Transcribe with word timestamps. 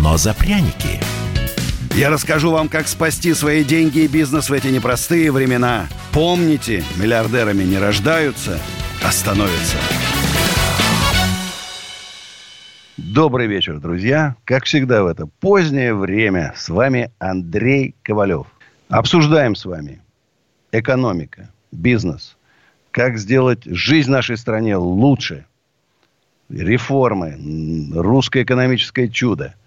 но 0.00 0.16
за 0.16 0.34
пряники. 0.34 1.00
Я 1.96 2.10
расскажу 2.10 2.50
вам, 2.50 2.68
как 2.68 2.88
спасти 2.88 3.32
свои 3.32 3.64
деньги 3.64 4.00
и 4.00 4.06
бизнес 4.06 4.50
в 4.50 4.52
эти 4.52 4.66
непростые 4.66 5.32
времена. 5.32 5.86
Помните, 6.12 6.84
миллиардерами 6.98 7.62
не 7.62 7.78
рождаются, 7.78 8.58
а 9.02 9.10
становятся. 9.10 9.78
Добрый 12.98 13.46
вечер, 13.46 13.80
друзья. 13.80 14.36
Как 14.44 14.64
всегда 14.64 15.04
в 15.04 15.06
это 15.06 15.26
позднее 15.40 15.94
время 15.94 16.52
с 16.54 16.68
вами 16.68 17.10
Андрей 17.18 17.94
Ковалев. 18.02 18.46
Обсуждаем 18.90 19.54
с 19.54 19.64
вами 19.64 20.02
экономика, 20.72 21.48
бизнес, 21.72 22.36
как 22.90 23.16
сделать 23.16 23.64
жизнь 23.64 24.10
нашей 24.10 24.36
стране 24.36 24.76
лучше, 24.76 25.46
реформы, 26.50 27.38
русское 27.94 28.42
экономическое 28.42 29.08
чудо– 29.08 29.54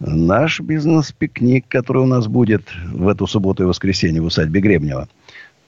наш 0.00 0.60
бизнес-пикник, 0.60 1.66
который 1.68 2.02
у 2.02 2.06
нас 2.06 2.26
будет 2.26 2.68
в 2.92 3.08
эту 3.08 3.26
субботу 3.26 3.62
и 3.62 3.66
воскресенье 3.66 4.20
в 4.20 4.26
усадьбе 4.26 4.60
Гребнева. 4.60 5.08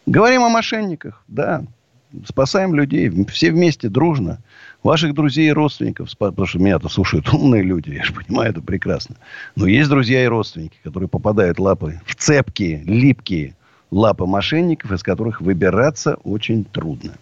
Говорим 0.06 0.42
о 0.42 0.48
мошенниках, 0.48 1.22
да. 1.28 1.64
Спасаем 2.24 2.74
людей, 2.74 3.10
все 3.26 3.50
вместе, 3.50 3.88
дружно. 3.88 4.38
Ваших 4.82 5.14
друзей 5.14 5.48
и 5.48 5.52
родственников, 5.52 6.08
потому 6.16 6.46
что 6.46 6.58
меня-то 6.60 6.88
слушают 6.88 7.28
умные 7.34 7.62
люди, 7.62 7.90
я 7.90 8.04
же 8.04 8.12
понимаю, 8.12 8.50
это 8.50 8.60
прекрасно. 8.60 9.16
Но 9.56 9.66
есть 9.66 9.90
друзья 9.90 10.22
и 10.22 10.28
родственники, 10.28 10.76
которые 10.84 11.08
попадают 11.08 11.58
лапы 11.58 12.00
в 12.06 12.14
цепкие, 12.14 12.82
липкие 12.84 13.56
лапы 13.90 14.26
мошенников, 14.26 14.92
из 14.92 15.02
которых 15.02 15.40
выбираться 15.40 16.14
очень 16.22 16.64
трудно. 16.64 17.14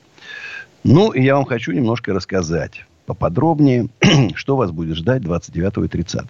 Ну, 0.82 1.12
и 1.12 1.22
я 1.22 1.36
вам 1.36 1.46
хочу 1.46 1.72
немножко 1.72 2.12
рассказать 2.12 2.84
поподробнее, 3.06 3.88
что 4.34 4.56
вас 4.56 4.70
будет 4.70 4.96
ждать 4.96 5.22
29 5.22 5.86
и 5.86 5.88
30. 5.88 6.22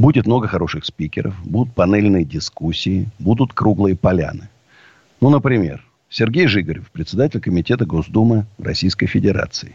Будет 0.00 0.26
много 0.26 0.48
хороших 0.48 0.86
спикеров, 0.86 1.34
будут 1.44 1.74
панельные 1.74 2.24
дискуссии, 2.24 3.10
будут 3.18 3.52
круглые 3.52 3.94
поляны. 3.94 4.48
Ну, 5.20 5.28
например, 5.28 5.84
Сергей 6.08 6.46
Жигарев, 6.46 6.90
председатель 6.90 7.38
Комитета 7.38 7.84
Госдумы 7.84 8.46
Российской 8.56 9.04
Федерации. 9.04 9.74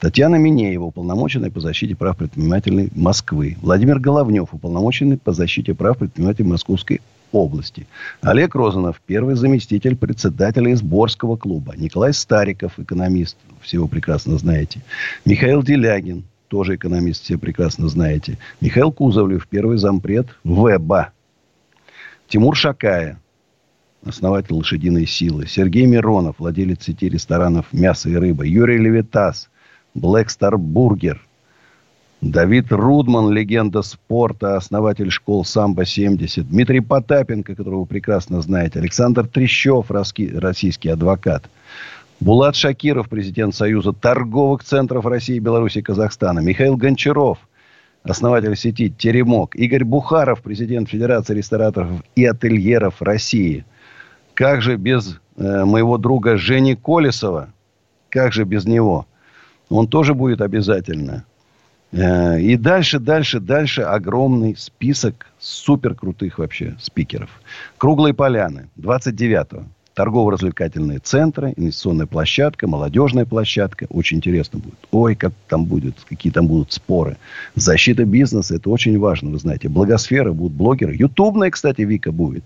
Татьяна 0.00 0.36
Минеева, 0.36 0.84
уполномоченная 0.84 1.50
по 1.50 1.60
защите 1.60 1.94
прав 1.94 2.16
предпринимателей 2.16 2.88
Москвы. 2.94 3.58
Владимир 3.60 3.98
Головнев, 3.98 4.54
уполномоченный 4.54 5.18
по 5.18 5.32
защите 5.32 5.74
прав 5.74 5.98
предпринимателей 5.98 6.48
Московской 6.48 7.02
области. 7.30 7.86
Олег 8.22 8.54
Розанов, 8.54 9.02
первый 9.04 9.34
заместитель 9.34 9.94
председателя 9.94 10.72
Изборского 10.72 11.36
клуба. 11.36 11.74
Николай 11.76 12.14
Стариков, 12.14 12.78
экономист, 12.78 13.36
всего 13.60 13.88
прекрасно 13.88 14.38
знаете. 14.38 14.80
Михаил 15.26 15.62
Делягин, 15.62 16.24
тоже 16.48 16.76
экономист, 16.76 17.24
все 17.24 17.38
прекрасно 17.38 17.88
знаете. 17.88 18.38
Михаил 18.60 18.92
Кузовлев, 18.92 19.46
первый 19.48 19.78
зампред 19.78 20.26
ВЭБа. 20.44 21.10
Тимур 22.28 22.56
Шакая, 22.56 23.20
основатель 24.04 24.54
«Лошадиной 24.54 25.06
силы». 25.06 25.46
Сергей 25.46 25.86
Миронов, 25.86 26.36
владелец 26.38 26.84
сети 26.84 27.08
ресторанов 27.08 27.66
«Мясо 27.72 28.08
и 28.08 28.16
рыба». 28.16 28.44
Юрий 28.44 28.78
Левитас, 28.78 29.48
Black 29.96 30.26
Star 30.26 30.54
Burger. 30.54 31.18
Давид 32.22 32.72
Рудман, 32.72 33.30
легенда 33.30 33.82
спорта, 33.82 34.56
основатель 34.56 35.10
школ 35.10 35.44
«Самбо-70». 35.44 36.44
Дмитрий 36.44 36.80
Потапенко, 36.80 37.54
которого 37.54 37.80
вы 37.80 37.86
прекрасно 37.86 38.40
знаете. 38.40 38.78
Александр 38.78 39.26
Трещев, 39.28 39.90
российский 39.90 40.88
адвокат. 40.88 41.44
Булат 42.20 42.56
Шакиров, 42.56 43.08
президент 43.08 43.54
Союза 43.54 43.92
торговых 43.92 44.64
центров 44.64 45.04
России, 45.04 45.38
Беларуси 45.38 45.78
и 45.78 45.82
Казахстана. 45.82 46.40
Михаил 46.40 46.76
Гончаров, 46.76 47.38
основатель 48.04 48.56
сети 48.56 48.88
«Теремок». 48.88 49.54
Игорь 49.54 49.84
Бухаров, 49.84 50.40
президент 50.40 50.88
Федерации 50.88 51.34
рестораторов 51.34 51.90
и 52.14 52.24
ательеров 52.24 53.02
России. 53.02 53.66
Как 54.32 54.62
же 54.62 54.76
без 54.76 55.20
э, 55.36 55.64
моего 55.64 55.98
друга 55.98 56.38
Жени 56.38 56.74
Колесова? 56.74 57.50
Как 58.08 58.32
же 58.32 58.44
без 58.44 58.64
него? 58.64 59.06
Он 59.68 59.86
тоже 59.86 60.14
будет 60.14 60.40
обязательно. 60.40 61.24
Э, 61.92 62.40
и 62.40 62.56
дальше, 62.56 62.98
дальше, 62.98 63.40
дальше 63.40 63.82
огромный 63.82 64.56
список 64.56 65.26
супер 65.38 65.94
крутых 65.94 66.38
вообще 66.38 66.76
спикеров. 66.80 67.28
Круглые 67.76 68.14
поляны. 68.14 68.70
29-го 68.78 69.64
торгово-развлекательные 69.96 70.98
центры, 70.98 71.54
инвестиционная 71.56 72.06
площадка, 72.06 72.68
молодежная 72.68 73.24
площадка. 73.24 73.86
Очень 73.88 74.18
интересно 74.18 74.58
будет. 74.58 74.78
Ой, 74.92 75.16
как 75.16 75.32
там 75.48 75.64
будет, 75.64 75.94
какие 76.06 76.30
там 76.30 76.46
будут 76.46 76.70
споры. 76.72 77.16
Защита 77.54 78.04
бизнеса, 78.04 78.56
это 78.56 78.68
очень 78.68 78.98
важно, 78.98 79.30
вы 79.30 79.38
знаете. 79.38 79.70
Благосфера, 79.70 80.32
будут 80.32 80.52
блогеры. 80.52 80.94
Ютубная, 80.94 81.50
кстати, 81.50 81.80
Вика 81.80 82.12
будет. 82.12 82.44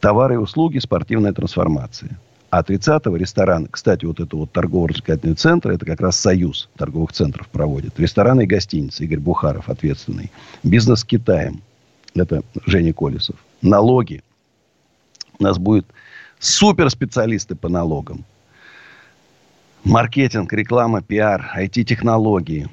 Товары 0.00 0.34
и 0.34 0.36
услуги, 0.36 0.78
спортивная 0.78 1.32
трансформация. 1.32 2.18
А 2.50 2.60
30-го 2.60 3.16
ресторан, 3.16 3.68
кстати, 3.70 4.04
вот 4.04 4.20
это 4.20 4.36
вот 4.36 4.52
торгово-развлекательный 4.52 5.34
центр, 5.34 5.70
это 5.70 5.86
как 5.86 6.02
раз 6.02 6.18
союз 6.18 6.68
торговых 6.76 7.12
центров 7.12 7.48
проводит. 7.48 7.98
Рестораны 7.98 8.42
и 8.42 8.46
гостиницы, 8.46 9.04
Игорь 9.04 9.20
Бухаров 9.20 9.70
ответственный. 9.70 10.30
Бизнес 10.62 11.00
с 11.00 11.04
Китаем, 11.04 11.62
это 12.14 12.42
Женя 12.66 12.92
Колесов. 12.92 13.36
Налоги. 13.62 14.22
У 15.38 15.42
нас 15.42 15.58
будет 15.58 15.86
суперспециалисты 16.38 17.54
по 17.54 17.68
налогам. 17.68 18.24
Маркетинг, 19.84 20.52
реклама, 20.52 21.00
пиар, 21.00 21.52
IT-технологии, 21.56 22.68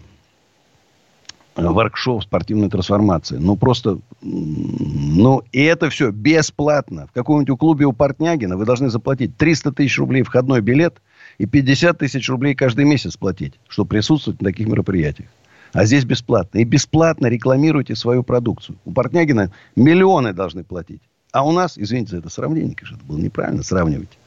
воркшоп, 1.55 2.23
спортивная 2.23 2.69
трансформация. 2.69 3.39
Ну, 3.39 3.55
просто, 3.55 3.99
ну, 4.21 5.43
и 5.51 5.61
это 5.61 5.89
все 5.89 6.09
бесплатно. 6.11 7.07
В 7.07 7.11
каком-нибудь 7.11 7.59
клубе 7.59 7.85
у 7.85 7.93
Портнягина 7.93 8.57
вы 8.57 8.65
должны 8.65 8.89
заплатить 8.89 9.37
300 9.37 9.73
тысяч 9.73 9.97
рублей 9.99 10.23
входной 10.23 10.61
билет 10.61 11.01
и 11.37 11.45
50 11.45 11.99
тысяч 11.99 12.27
рублей 12.29 12.55
каждый 12.55 12.85
месяц 12.85 13.15
платить, 13.15 13.53
чтобы 13.67 13.89
присутствовать 13.89 14.41
на 14.41 14.49
таких 14.49 14.67
мероприятиях. 14.67 15.29
А 15.73 15.85
здесь 15.85 16.05
бесплатно. 16.05 16.59
И 16.59 16.63
бесплатно 16.63 17.27
рекламируйте 17.27 17.95
свою 17.95 18.23
продукцию. 18.23 18.77
У 18.85 18.91
Портнягина 18.91 19.51
миллионы 19.75 20.33
должны 20.33 20.63
платить. 20.63 21.01
А 21.33 21.45
у 21.45 21.51
нас, 21.51 21.77
извините 21.77 22.11
за 22.11 22.17
это 22.19 22.29
сравнение, 22.29 22.75
конечно, 22.75 22.95
это 22.95 23.05
было 23.05 23.17
неправильно 23.17 23.63
сравнивать 23.63 24.17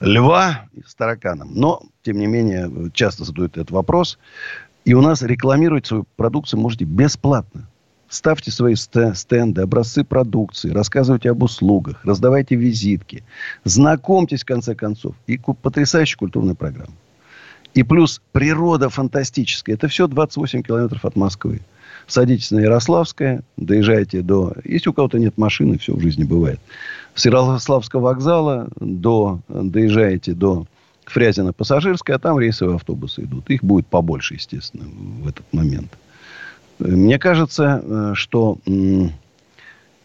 льва 0.00 0.66
с 0.84 0.94
тараканом. 0.94 1.50
Но, 1.54 1.82
тем 2.02 2.18
не 2.18 2.26
менее, 2.26 2.90
часто 2.92 3.24
задают 3.24 3.56
этот 3.56 3.70
вопрос. 3.70 4.18
И 4.84 4.92
у 4.94 5.00
нас 5.00 5.22
рекламировать 5.22 5.86
свою 5.86 6.04
продукцию 6.16 6.60
можете 6.60 6.84
бесплатно. 6.84 7.68
Ставьте 8.08 8.50
свои 8.50 8.74
стенды, 8.74 9.62
образцы 9.62 10.04
продукции, 10.04 10.70
рассказывайте 10.70 11.30
об 11.30 11.44
услугах, 11.44 12.04
раздавайте 12.04 12.56
визитки, 12.56 13.24
знакомьтесь, 13.64 14.42
в 14.42 14.46
конце 14.46 14.74
концов. 14.74 15.14
И 15.28 15.38
потрясающая 15.38 16.18
культурная 16.18 16.54
программа. 16.54 16.92
И 17.72 17.84
плюс 17.84 18.20
природа 18.32 18.90
фантастическая. 18.90 19.76
Это 19.76 19.88
все 19.88 20.08
28 20.08 20.62
километров 20.62 21.04
от 21.04 21.16
Москвы. 21.16 21.62
Садитесь 22.12 22.50
на 22.50 22.58
Ярославское, 22.58 23.42
доезжайте 23.56 24.20
до... 24.20 24.52
Если 24.64 24.90
у 24.90 24.92
кого-то 24.92 25.18
нет 25.18 25.38
машины, 25.38 25.78
все 25.78 25.94
в 25.94 26.00
жизни 26.00 26.24
бывает. 26.24 26.60
С 27.14 27.24
Ярославского 27.24 28.02
вокзала 28.02 28.68
до... 28.78 29.40
доезжаете 29.48 30.34
до 30.34 30.66
Фрязина 31.06 31.54
пассажирская, 31.54 32.16
а 32.16 32.18
там 32.18 32.38
рейсовые 32.38 32.76
автобусы 32.76 33.22
идут. 33.22 33.48
Их 33.48 33.64
будет 33.64 33.86
побольше, 33.86 34.34
естественно, 34.34 34.84
в 35.22 35.26
этот 35.26 35.50
момент. 35.52 35.96
Мне 36.78 37.18
кажется, 37.18 37.82
э, 37.82 38.12
что 38.14 38.58
э, 38.66 38.70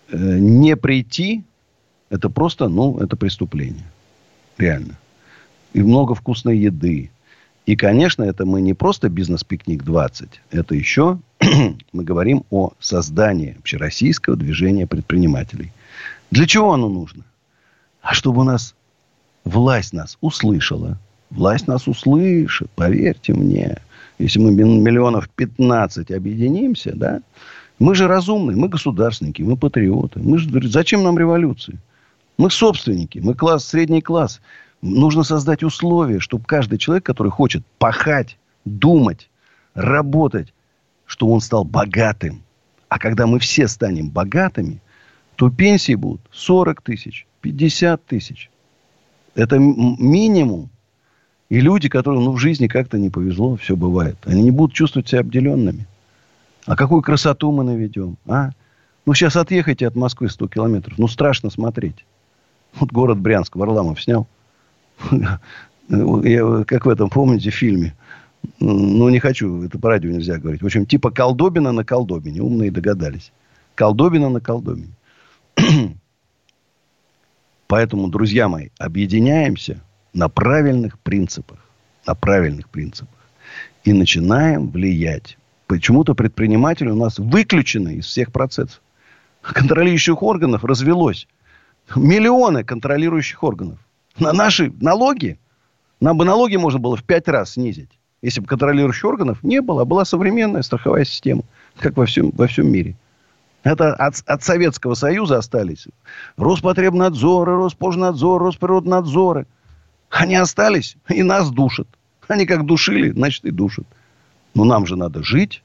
не 0.09 0.77
прийти, 0.77 1.43
это 2.09 2.29
просто, 2.29 2.69
ну, 2.69 2.99
это 2.99 3.17
преступление. 3.17 3.91
Реально. 4.57 4.97
И 5.73 5.81
много 5.81 6.15
вкусной 6.15 6.57
еды. 6.57 7.11
И, 7.65 7.75
конечно, 7.75 8.23
это 8.23 8.45
мы 8.45 8.61
не 8.61 8.73
просто 8.73 9.09
бизнес-пикник 9.09 9.83
20. 9.83 10.29
Это 10.51 10.73
еще 10.73 11.19
мы 11.93 12.03
говорим 12.03 12.43
о 12.49 12.71
создании 12.79 13.57
общероссийского 13.59 14.35
движения 14.35 14.87
предпринимателей. 14.87 15.71
Для 16.31 16.45
чего 16.45 16.73
оно 16.73 16.89
нужно? 16.89 17.23
А 18.01 18.13
чтобы 18.13 18.41
у 18.41 18.43
нас 18.43 18.75
власть 19.43 19.93
нас 19.93 20.17
услышала. 20.21 20.97
Власть 21.29 21.67
нас 21.67 21.87
услышит, 21.87 22.69
поверьте 22.71 23.33
мне. 23.33 23.77
Если 24.17 24.39
мы 24.39 24.51
миллионов 24.51 25.29
15 25.29 26.11
объединимся, 26.11 26.93
да, 26.95 27.21
Мы 27.79 27.93
же 27.93 28.07
разумные, 28.07 28.57
мы 28.57 28.69
государственники, 28.69 29.43
мы 29.43 29.55
патриоты. 29.55 30.19
Мы 30.19 30.39
же, 30.39 30.49
зачем 30.67 31.03
нам 31.03 31.19
революции? 31.19 31.77
Мы 32.39 32.49
собственники, 32.49 33.19
мы 33.19 33.35
класс, 33.35 33.65
средний 33.65 34.01
класс. 34.01 34.41
Нужно 34.81 35.23
создать 35.23 35.63
условия, 35.63 36.19
чтобы 36.19 36.43
каждый 36.45 36.79
человек, 36.79 37.05
который 37.05 37.31
хочет 37.31 37.63
пахать, 37.77 38.37
думать, 38.65 39.29
работать, 39.75 40.53
чтобы 41.07 41.31
он 41.31 41.41
стал 41.41 41.63
богатым. 41.63 42.43
А 42.89 42.99
когда 42.99 43.25
мы 43.25 43.39
все 43.39 43.67
станем 43.67 44.09
богатыми, 44.09 44.79
то 45.35 45.49
пенсии 45.49 45.95
будут 45.95 46.21
40 46.31 46.81
тысяч, 46.81 47.25
50 47.41 48.05
тысяч. 48.05 48.51
Это 49.33 49.57
минимум. 49.57 50.69
И 51.49 51.59
люди, 51.61 51.89
которым 51.89 52.25
ну, 52.25 52.31
в 52.33 52.37
жизни 52.37 52.67
как-то 52.67 52.97
не 52.97 53.09
повезло, 53.09 53.55
все 53.55 53.75
бывает, 53.75 54.17
они 54.25 54.43
не 54.43 54.51
будут 54.51 54.75
чувствовать 54.75 55.07
себя 55.07 55.21
обделенными. 55.21 55.87
А 56.65 56.75
какую 56.75 57.01
красоту 57.01 57.51
мы 57.51 57.63
наведем, 57.63 58.17
а? 58.27 58.51
Ну, 59.05 59.13
сейчас 59.13 59.37
отъехайте 59.37 59.87
от 59.87 59.95
Москвы 59.95 60.27
100 60.27 60.49
километров. 60.49 60.97
Ну, 60.97 61.07
страшно 61.07 61.49
смотреть. 61.49 62.05
Вот 62.75 62.91
город 62.91 63.19
Брянск, 63.19 63.55
Варламов 63.55 64.01
снял. 64.01 64.27
Я, 65.89 66.63
как 66.65 66.85
в 66.85 66.89
этом, 66.89 67.09
помните, 67.09 67.49
фильме? 67.49 67.95
Ну, 68.59 69.09
не 69.09 69.19
хочу, 69.19 69.63
это 69.63 69.77
по 69.79 69.89
радио 69.89 70.11
нельзя 70.11 70.37
говорить. 70.37 70.61
В 70.61 70.65
общем, 70.65 70.85
типа 70.85 71.11
колдобина 71.11 71.71
на 71.71 71.83
колдобине. 71.83 72.41
Умные 72.41 72.71
догадались. 72.71 73.31
Колдобина 73.75 74.29
на 74.29 74.39
колдобине. 74.39 74.93
Поэтому, 77.67 78.07
друзья 78.07 78.47
мои, 78.47 78.69
объединяемся 78.79 79.81
на 80.13 80.29
правильных 80.29 80.99
принципах. 80.99 81.59
На 82.05 82.15
правильных 82.15 82.69
принципах. 82.69 83.13
И 83.83 83.93
начинаем 83.93 84.69
влиять. 84.69 85.37
Почему-то 85.67 86.15
предприниматели 86.15 86.89
у 86.89 86.95
нас 86.95 87.19
выключены 87.19 87.95
из 87.95 88.05
всех 88.05 88.31
процессов. 88.31 88.81
Контролирующих 89.41 90.23
органов 90.23 90.63
развелось. 90.63 91.27
Миллионы 91.95 92.63
контролирующих 92.63 93.43
органов. 93.43 93.79
На 94.19 94.33
наши 94.33 94.73
налоги, 94.81 95.37
нам 95.99 96.17
бы 96.17 96.25
налоги 96.25 96.55
можно 96.55 96.79
было 96.79 96.95
в 96.95 97.03
пять 97.03 97.27
раз 97.27 97.51
снизить. 97.51 97.91
Если 98.21 98.41
бы 98.41 98.47
контролирующих 98.47 99.05
органов 99.05 99.43
не 99.43 99.61
было, 99.61 99.83
а 99.83 99.85
была 99.85 100.03
современная 100.05 100.63
страховая 100.63 101.05
система, 101.05 101.43
как 101.77 101.95
во 101.97 102.05
всем, 102.05 102.31
во 102.31 102.47
всем 102.47 102.71
мире. 102.71 102.95
Это 103.63 103.93
от, 103.93 104.23
от 104.25 104.43
Советского 104.43 104.93
Союза 104.93 105.37
остались. 105.37 105.87
Роспотребнадзоры, 106.37 107.55
Роспожнадзор, 107.57 108.41
Росприроднадзоры. 108.41 109.45
Они 110.09 110.35
остались 110.35 110.95
и 111.09 111.21
нас 111.21 111.51
душат. 111.51 111.87
Они 112.27 112.45
как 112.45 112.65
душили, 112.65 113.11
значит 113.11 113.45
и 113.45 113.51
душат. 113.51 113.85
Но 114.53 114.63
нам 114.63 114.85
же 114.85 114.95
надо 114.95 115.23
жить. 115.23 115.63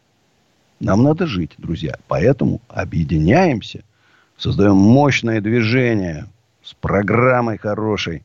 Нам 0.80 1.02
надо 1.04 1.26
жить, 1.26 1.52
друзья. 1.58 1.96
Поэтому 2.08 2.60
объединяемся. 2.68 3.84
Создаем 4.36 4.76
мощное 4.76 5.40
движение 5.40 6.26
с 6.62 6.74
программой 6.74 7.56
хорошей. 7.56 8.24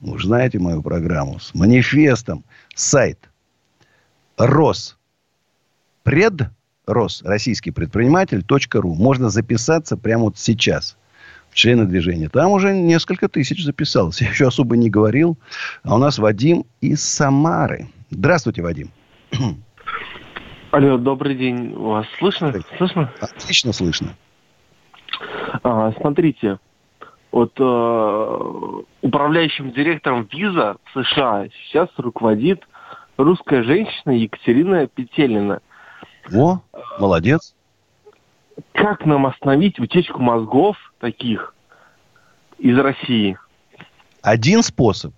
Вы 0.00 0.18
знаете 0.20 0.58
мою 0.58 0.82
программу. 0.82 1.40
С 1.40 1.52
манифестом. 1.52 2.44
Сайт. 2.74 3.18
Рос. 4.36 4.98
Пред. 6.02 6.50
Рос. 6.86 7.22
Российский 7.24 7.70
предприниматель. 7.70 8.44
.ру. 8.74 8.94
Можно 8.94 9.28
записаться 9.28 9.96
прямо 9.96 10.24
вот 10.24 10.38
сейчас 10.38 10.96
в 11.50 11.54
члены 11.54 11.86
движения. 11.86 12.28
Там 12.28 12.52
уже 12.52 12.72
несколько 12.74 13.28
тысяч 13.28 13.64
записалось. 13.64 14.20
Я 14.20 14.28
еще 14.28 14.48
особо 14.48 14.76
не 14.76 14.90
говорил. 14.90 15.38
А 15.82 15.94
у 15.94 15.98
нас 15.98 16.18
Вадим 16.18 16.64
из 16.80 17.02
Самары. 17.02 17.88
Здравствуйте, 18.10 18.62
Вадим. 18.62 18.90
Алло, 20.70 20.98
добрый 20.98 21.34
день. 21.34 21.74
Вас 21.74 22.06
слышно? 22.18 22.52
Слышно? 22.76 23.10
Отлично 23.20 23.72
слышно. 23.72 24.14
А, 25.62 25.92
смотрите, 25.92 26.58
вот 27.32 27.52
э, 27.58 28.82
управляющим 29.00 29.72
директором 29.72 30.28
виза 30.30 30.76
в 30.84 31.02
США 31.02 31.46
сейчас 31.48 31.88
руководит 31.96 32.62
русская 33.16 33.62
женщина 33.62 34.12
Екатерина 34.12 34.86
Петелина. 34.86 35.60
О, 36.32 36.60
молодец. 36.98 37.54
Как 38.72 39.04
нам 39.04 39.26
остановить 39.26 39.78
утечку 39.78 40.20
мозгов 40.20 40.76
таких 40.98 41.54
из 42.58 42.78
России? 42.78 43.38
Один 44.22 44.62
способ. 44.62 45.12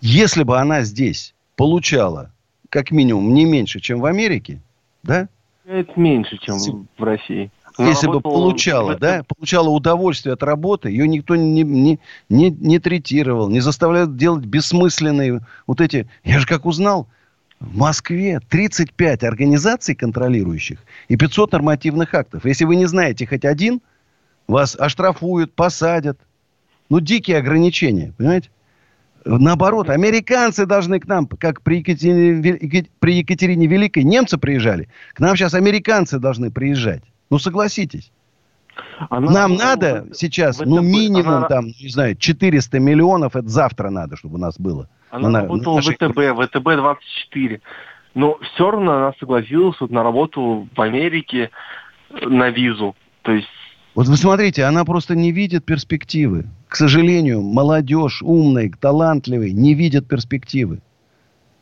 Если 0.00 0.42
бы 0.42 0.58
она 0.58 0.82
здесь 0.82 1.34
получала 1.56 2.32
как 2.68 2.90
минимум 2.90 3.34
не 3.34 3.44
меньше, 3.44 3.80
чем 3.80 4.00
в 4.00 4.06
Америке, 4.06 4.60
да? 5.02 5.28
Это 5.64 5.92
меньше, 6.00 6.38
чем 6.38 6.88
в 6.96 7.02
России. 7.02 7.50
Если 7.78 8.06
бы 8.06 8.20
получала, 8.20 8.96
да, 8.96 9.22
получала 9.24 9.68
удовольствие 9.68 10.34
от 10.34 10.42
работы, 10.42 10.90
ее 10.90 11.08
никто 11.08 11.36
не, 11.36 11.62
не, 11.62 12.00
не, 12.28 12.50
не 12.50 12.78
третировал, 12.78 13.48
не 13.48 13.60
заставлял 13.60 14.06
делать 14.06 14.44
бессмысленные 14.44 15.40
вот 15.66 15.80
эти... 15.80 16.08
Я 16.24 16.38
же 16.38 16.46
как 16.46 16.66
узнал, 16.66 17.08
в 17.60 17.76
Москве 17.76 18.40
35 18.48 19.22
организаций 19.24 19.94
контролирующих 19.94 20.80
и 21.08 21.16
500 21.16 21.52
нормативных 21.52 22.12
актов. 22.12 22.44
Если 22.44 22.64
вы 22.64 22.76
не 22.76 22.86
знаете 22.86 23.26
хоть 23.26 23.44
один, 23.44 23.80
вас 24.48 24.76
оштрафуют, 24.76 25.54
посадят. 25.54 26.18
Ну, 26.90 27.00
дикие 27.00 27.38
ограничения, 27.38 28.12
понимаете? 28.18 28.50
Наоборот, 29.24 29.88
американцы 29.88 30.66
должны 30.66 30.98
к 30.98 31.06
нам, 31.06 31.26
как 31.26 31.62
при 31.62 31.78
Екатерине, 31.78 32.88
при 32.98 33.14
Екатерине 33.14 33.68
Великой 33.68 34.02
немцы 34.02 34.36
приезжали, 34.36 34.88
к 35.14 35.20
нам 35.20 35.36
сейчас 35.36 35.54
американцы 35.54 36.18
должны 36.18 36.50
приезжать. 36.50 37.04
Ну, 37.32 37.38
согласитесь. 37.38 38.12
Она, 39.08 39.32
Нам 39.32 39.54
надо 39.54 40.04
в, 40.10 40.14
сейчас, 40.14 40.58
в, 40.58 40.66
ну, 40.66 40.82
минимум, 40.82 41.28
она, 41.28 41.48
там, 41.48 41.68
не 41.68 41.88
знаю, 41.88 42.14
400 42.14 42.78
миллионов, 42.78 43.36
это 43.36 43.48
завтра 43.48 43.88
надо, 43.88 44.16
чтобы 44.18 44.34
у 44.34 44.38
нас 44.38 44.60
было. 44.60 44.86
Она 45.10 45.30
на, 45.30 45.40
работала 45.40 45.80
в 45.80 45.82
ВТБ, 45.82 46.18
ВТБ-24. 46.18 47.62
Но 48.12 48.38
все 48.42 48.70
равно 48.70 48.92
она 48.92 49.14
согласилась 49.18 49.80
вот 49.80 49.90
на 49.90 50.02
работу 50.02 50.68
в 50.76 50.80
Америке 50.82 51.48
на 52.10 52.50
визу. 52.50 52.94
То 53.22 53.32
есть 53.32 53.48
вот 53.94 54.08
вы 54.08 54.16
смотрите, 54.18 54.64
она 54.64 54.84
просто 54.84 55.14
не 55.14 55.32
видит 55.32 55.64
перспективы. 55.64 56.50
К 56.68 56.76
сожалению, 56.76 57.40
молодежь 57.40 58.20
умная, 58.22 58.70
талантливая, 58.78 59.52
не 59.52 59.72
видит 59.72 60.06
перспективы. 60.06 60.82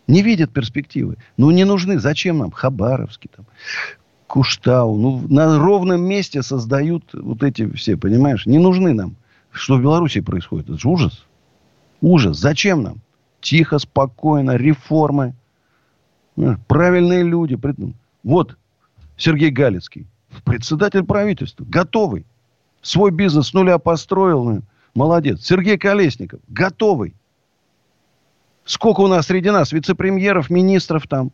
Не 0.09 0.23
видят 0.23 0.53
перспективы. 0.53 1.17
Ну, 1.37 1.53
не 1.53 1.63
нужны. 1.63 2.01
Зачем 2.01 2.39
нам 2.39 2.51
Хабаровский, 2.51 3.31
там, 3.37 3.47
Куштау? 4.31 4.97
Ну, 4.97 5.25
на 5.29 5.59
ровном 5.59 6.03
месте 6.03 6.43
создают 6.43 7.05
вот 7.13 7.43
эти 7.43 7.69
все, 7.73 7.97
понимаешь? 7.97 8.47
Не 8.47 8.59
нужны 8.59 8.95
нам. 8.95 9.17
Что 9.51 9.77
в 9.77 9.83
Беларуси 9.83 10.21
происходит? 10.21 10.69
Это 10.69 10.79
же 10.79 10.89
ужас. 10.89 11.27
Ужас. 12.01 12.39
Зачем 12.39 12.83
нам? 12.83 13.01
Тихо, 13.41 13.79
спокойно, 13.79 14.57
реформы. 14.57 15.35
Правильные 16.69 17.25
люди. 17.25 17.59
Вот 18.23 18.57
Сергей 19.17 19.51
Галицкий 19.51 20.07
председатель 20.45 21.03
правительства, 21.05 21.65
готовый. 21.69 22.25
Свой 22.83 23.11
бизнес 23.11 23.49
с 23.49 23.53
нуля 23.53 23.79
построил. 23.79 24.45
Ну, 24.45 24.63
молодец. 24.95 25.45
Сергей 25.45 25.77
Колесников, 25.77 26.41
готовый. 26.49 27.15
Сколько 28.65 29.01
у 29.01 29.09
нас 29.09 29.27
среди 29.27 29.51
нас 29.51 29.73
вице-премьеров, 29.73 30.51
министров 30.51 31.07
там. 31.07 31.33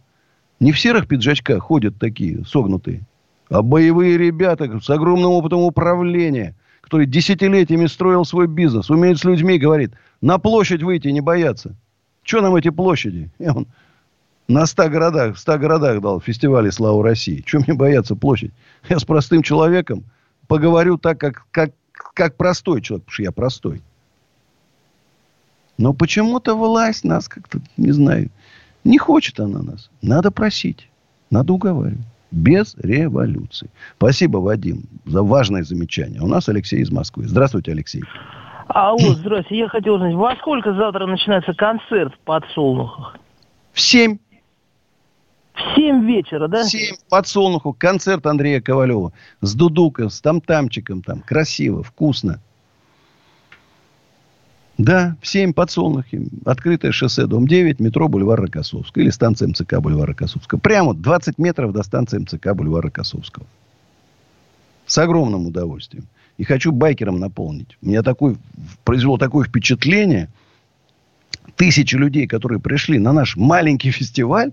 Не 0.61 0.73
в 0.73 0.81
серых 0.81 1.07
пиджачках 1.07 1.63
ходят 1.63 1.99
такие 1.99 2.45
согнутые, 2.45 3.03
а 3.51 3.63
боевые 3.63 4.17
ребята 4.17 4.81
с 4.81 4.89
огромным 4.89 5.31
опытом 5.33 5.61
управления, 5.61 6.55
который 6.81 7.07
десятилетиями 7.07 7.87
строил 7.87 8.25
свой 8.25 8.47
бизнес, 8.47 8.91
умеет 8.91 9.19
с 9.19 9.25
людьми, 9.25 9.59
говорит, 9.59 9.93
на 10.21 10.39
площадь 10.39 10.83
выйти 10.83 11.09
не 11.09 11.21
бояться. 11.21 11.75
Что 12.23 12.41
нам 12.41 12.57
эти 12.57 12.71
площади? 12.71 13.31
И 13.39 13.49
он 13.49 13.67
на 14.49 14.67
100 14.67 14.89
городах, 14.89 15.37
в 15.37 15.39
100 15.39 15.59
городах 15.59 16.01
дал 16.01 16.21
фестивале 16.21 16.73
«Слава 16.73 17.03
России». 17.03 17.43
Чем 17.47 17.63
мне 17.67 17.77
бояться 17.77 18.17
площадь? 18.17 18.53
Я 18.89 18.99
с 18.99 19.05
простым 19.05 19.43
человеком 19.43 20.05
поговорю 20.47 20.99
так, 20.99 21.19
как, 21.19 21.47
как, 21.51 21.73
как 21.93 22.37
простой 22.37 22.81
человек, 22.81 23.05
потому 23.05 23.15
что 23.15 23.23
я 23.25 23.33
простой. 23.33 23.83
Но 25.79 25.93
почему-то 25.93 26.55
власть 26.55 27.05
нас 27.05 27.29
как-то, 27.29 27.61
не 27.77 27.93
знаю, 27.93 28.31
не 28.87 28.99
хочет 28.99 29.41
она 29.41 29.63
нас. 29.63 29.91
Надо 30.03 30.31
просить, 30.31 30.89
надо 31.31 31.53
уговаривать. 31.53 32.07
Без 32.31 32.75
революции. 32.77 33.71
Спасибо, 33.97 34.39
Вадим, 34.39 34.85
за 35.05 35.23
важное 35.23 35.63
замечание. 35.63 36.21
У 36.21 36.27
нас 36.27 36.49
Алексей 36.49 36.81
из 36.81 36.91
Москвы. 36.91 37.29
Здравствуйте, 37.29 37.73
Алексей. 37.73 38.03
Алло, 38.69 38.99
здравствуйте. 38.99 39.59
Я 39.63 39.69
хотел 39.69 39.95
узнать, 39.95 40.15
во 40.15 40.35
сколько 40.37 40.75
завтра 40.75 41.07
начинается 41.07 41.55
концерт 41.55 42.15
в 42.15 42.19
подсолнухах? 42.21 43.17
В 43.73 43.81
семь. 43.81 44.19
В 45.55 45.75
7 45.75 46.05
вечера, 46.05 46.49
да? 46.49 46.65
В 46.65 46.67
7 46.67 46.97
подсолнуху. 47.09 47.73
Концерт 47.73 48.27
Андрея 48.27 48.61
Ковалева. 48.61 49.13
С 49.41 49.55
дудуком, 49.55 50.11
с 50.11 50.21
там-тамчиком 50.21 51.03
там. 51.03 51.21
Красиво, 51.21 51.83
вкусно. 51.83 52.41
Да, 54.79 55.17
в 55.23 55.27
7 55.27 55.53
подсолнухи. 55.55 56.29
Открытое 56.45 56.93
шоссе, 56.93 57.27
дом 57.27 57.47
9, 57.49 57.81
метро 57.81 58.09
Бульвар 58.09 58.41
Рокоссовского. 58.41 59.03
Или 59.03 59.11
станция 59.11 59.49
МЦК 59.49 59.79
Бульвара 59.81 60.09
Рокоссовского. 60.09 60.59
Прямо 60.59 60.95
20 60.95 61.39
метров 61.39 61.73
до 61.73 61.83
станции 61.83 62.19
МЦК 62.19 62.53
Бульвара 62.55 62.85
Рокоссовского. 62.85 63.47
С 64.87 64.99
огромным 64.99 65.47
удовольствием. 65.47 66.07
И 66.37 66.45
хочу 66.45 66.73
байкером 66.73 67.19
наполнить. 67.19 67.79
Меня 67.81 68.03
такой, 68.03 68.37
произвело 68.85 69.17
такое 69.17 69.47
впечатление. 69.47 70.29
Тысячи 71.57 71.97
людей, 71.97 72.27
которые 72.27 72.61
пришли 72.61 72.99
на 72.99 73.13
наш 73.13 73.37
маленький 73.37 73.91
фестиваль, 73.93 74.53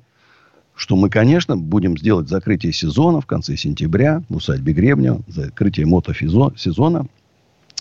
что 0.73 0.95
мы, 0.95 1.09
конечно, 1.09 1.57
будем 1.57 1.97
сделать 1.97 2.29
закрытие 2.29 2.71
сезона 2.71 3.19
в 3.19 3.25
конце 3.25 3.57
сентября 3.57 4.23
в 4.29 4.37
усадьбе 4.37 4.73
Гребнева, 4.73 5.21
закрытие 5.27 5.85
мотосезона. 5.85 7.07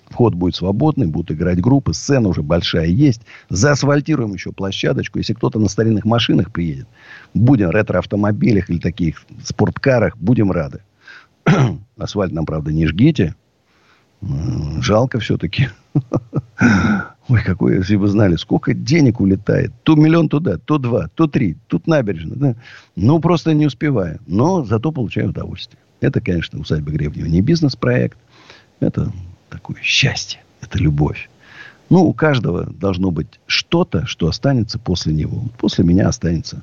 Вход 0.08 0.34
будет 0.34 0.54
свободный, 0.54 1.06
будут 1.06 1.32
играть 1.32 1.60
группы, 1.60 1.94
сцена 1.94 2.28
уже 2.28 2.42
большая 2.42 2.86
есть. 2.86 3.22
Заасфальтируем 3.48 4.34
еще 4.34 4.52
площадочку. 4.52 5.18
Если 5.18 5.32
кто-то 5.32 5.58
на 5.58 5.68
старинных 5.68 6.04
машинах 6.04 6.52
приедет, 6.52 6.86
будем 7.34 7.70
ретро-автомобилях 7.70 8.68
или 8.68 8.78
таких 8.78 9.24
спорткарах, 9.42 10.16
будем 10.18 10.52
рады. 10.52 10.82
Асфальт 11.96 12.32
нам, 12.32 12.44
правда, 12.44 12.72
не 12.72 12.86
жгите. 12.86 13.34
Жалко 14.80 15.18
все-таки. 15.18 15.68
Ой, 17.28 17.42
какой, 17.44 17.76
если 17.76 17.96
бы 17.96 18.08
знали, 18.08 18.36
сколько 18.36 18.74
денег 18.74 19.20
улетает. 19.20 19.72
То 19.84 19.94
миллион 19.94 20.28
туда, 20.28 20.58
то 20.58 20.78
два, 20.78 21.08
то 21.14 21.26
три. 21.26 21.56
Тут 21.66 21.86
набережная. 21.86 22.36
Да? 22.36 22.54
Ну, 22.96 23.20
просто 23.20 23.54
не 23.54 23.66
успеваю. 23.66 24.20
Но 24.26 24.64
зато 24.64 24.92
получаю 24.92 25.30
удовольствие. 25.30 25.80
Это, 26.00 26.20
конечно, 26.20 26.58
усадьба 26.58 26.90
Гребнева 26.90 27.26
не 27.26 27.40
бизнес-проект. 27.40 28.18
Это 28.80 29.12
такое 29.52 29.76
счастье. 29.82 30.40
Это 30.60 30.78
любовь. 30.78 31.28
Ну, 31.90 32.04
у 32.04 32.14
каждого 32.14 32.64
должно 32.64 33.10
быть 33.10 33.38
что-то, 33.46 34.06
что 34.06 34.26
останется 34.26 34.78
после 34.78 35.12
него. 35.12 35.44
После 35.58 35.84
меня 35.84 36.08
останется 36.08 36.62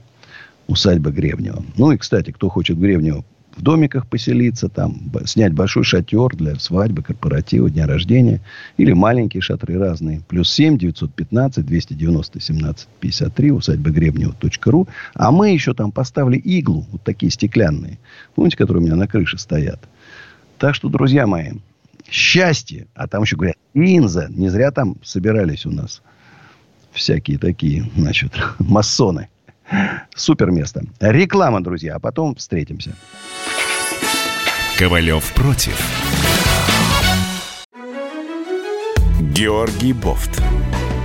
усадьба 0.67 1.11
Гребнева. 1.11 1.63
Ну 1.77 1.91
и, 1.91 1.97
кстати, 1.97 2.31
кто 2.31 2.49
хочет 2.49 2.77
в 2.77 2.81
Гребнево 2.81 3.23
в 3.55 3.61
домиках 3.61 4.07
поселиться, 4.07 4.69
там, 4.69 5.11
снять 5.25 5.53
большой 5.53 5.83
шатер 5.83 6.35
для 6.35 6.55
свадьбы, 6.55 7.03
корпоратива, 7.03 7.69
дня 7.69 7.87
рождения. 7.87 8.41
Или 8.77 8.93
маленькие 8.93 9.41
шатры 9.41 9.77
разные. 9.77 10.21
Плюс 10.27 10.49
7 10.51 10.77
915 10.77 11.65
290 11.65 12.39
17 12.39 12.87
53 12.99 13.51
усадьба 13.51 13.89
Гребнева.ру. 13.89 14.87
А 15.13 15.31
мы 15.31 15.51
еще 15.51 15.73
там 15.73 15.91
поставили 15.91 16.37
иглу, 16.37 16.85
вот 16.91 17.03
такие 17.03 17.31
стеклянные. 17.31 17.99
Помните, 18.35 18.57
которые 18.57 18.81
у 18.81 18.85
меня 18.85 18.95
на 18.95 19.07
крыше 19.07 19.37
стоят? 19.37 19.79
Так 20.57 20.75
что, 20.75 20.89
друзья 20.89 21.27
мои, 21.27 21.51
счастье. 22.11 22.87
А 22.95 23.07
там 23.07 23.23
еще 23.23 23.35
говорят, 23.35 23.57
Инза. 23.73 24.27
Не 24.29 24.49
зря 24.49 24.71
там 24.71 24.95
собирались 25.03 25.65
у 25.65 25.71
нас 25.71 26.01
всякие 26.91 27.37
такие, 27.37 27.89
значит, 27.95 28.31
масоны. 28.59 29.29
Супер 30.15 30.51
место. 30.51 30.83
Реклама, 30.99 31.63
друзья, 31.63 31.95
а 31.95 31.99
потом 31.99 32.35
встретимся. 32.35 32.95
Ковалев 34.77 35.33
против. 35.33 35.79
Георгий 39.33 39.93
Бофт. 39.93 40.41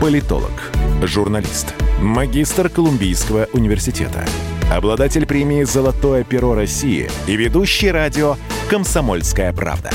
Политолог, 0.01 0.73
журналист, 1.03 1.75
магистр 2.01 2.69
Колумбийского 2.69 3.49
университета, 3.53 4.25
обладатель 4.73 5.25
премии 5.25 5.63
«Золотое 5.63 6.25
перо 6.25 6.55
России» 6.55 7.09
и 7.27 7.37
ведущий 7.37 7.91
радио 7.91 8.37
«Комсомольская 8.69 9.53
правда». 9.53 9.91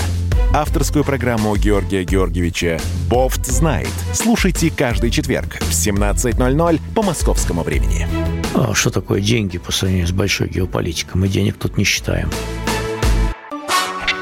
Авторскую 0.52 1.04
программу 1.04 1.56
Георгия 1.56 2.04
Георгиевича 2.04 2.80
«Бофт 3.08 3.46
знает». 3.46 3.92
Слушайте 4.14 4.72
каждый 4.72 5.12
четверг 5.12 5.60
в 5.62 5.70
17.00 5.70 6.82
по 6.96 7.04
московскому 7.04 7.62
времени. 7.62 8.08
А 8.56 8.74
что 8.74 8.90
такое 8.90 9.22
деньги 9.22 9.60
по 9.60 9.72
сравнению 9.72 10.08
с 10.08 10.12
большой 10.12 10.50
геополитикой? 10.50 11.22
Мы 11.22 11.28
денег 11.28 11.58
тут 11.60 11.78
не 11.78 11.84
считаем. 11.84 12.32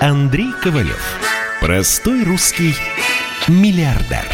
Андрей 0.02 0.52
Ковалев. 0.62 1.02
Простой 1.62 2.26
русский 2.26 2.76
миллиардер. 3.48 4.26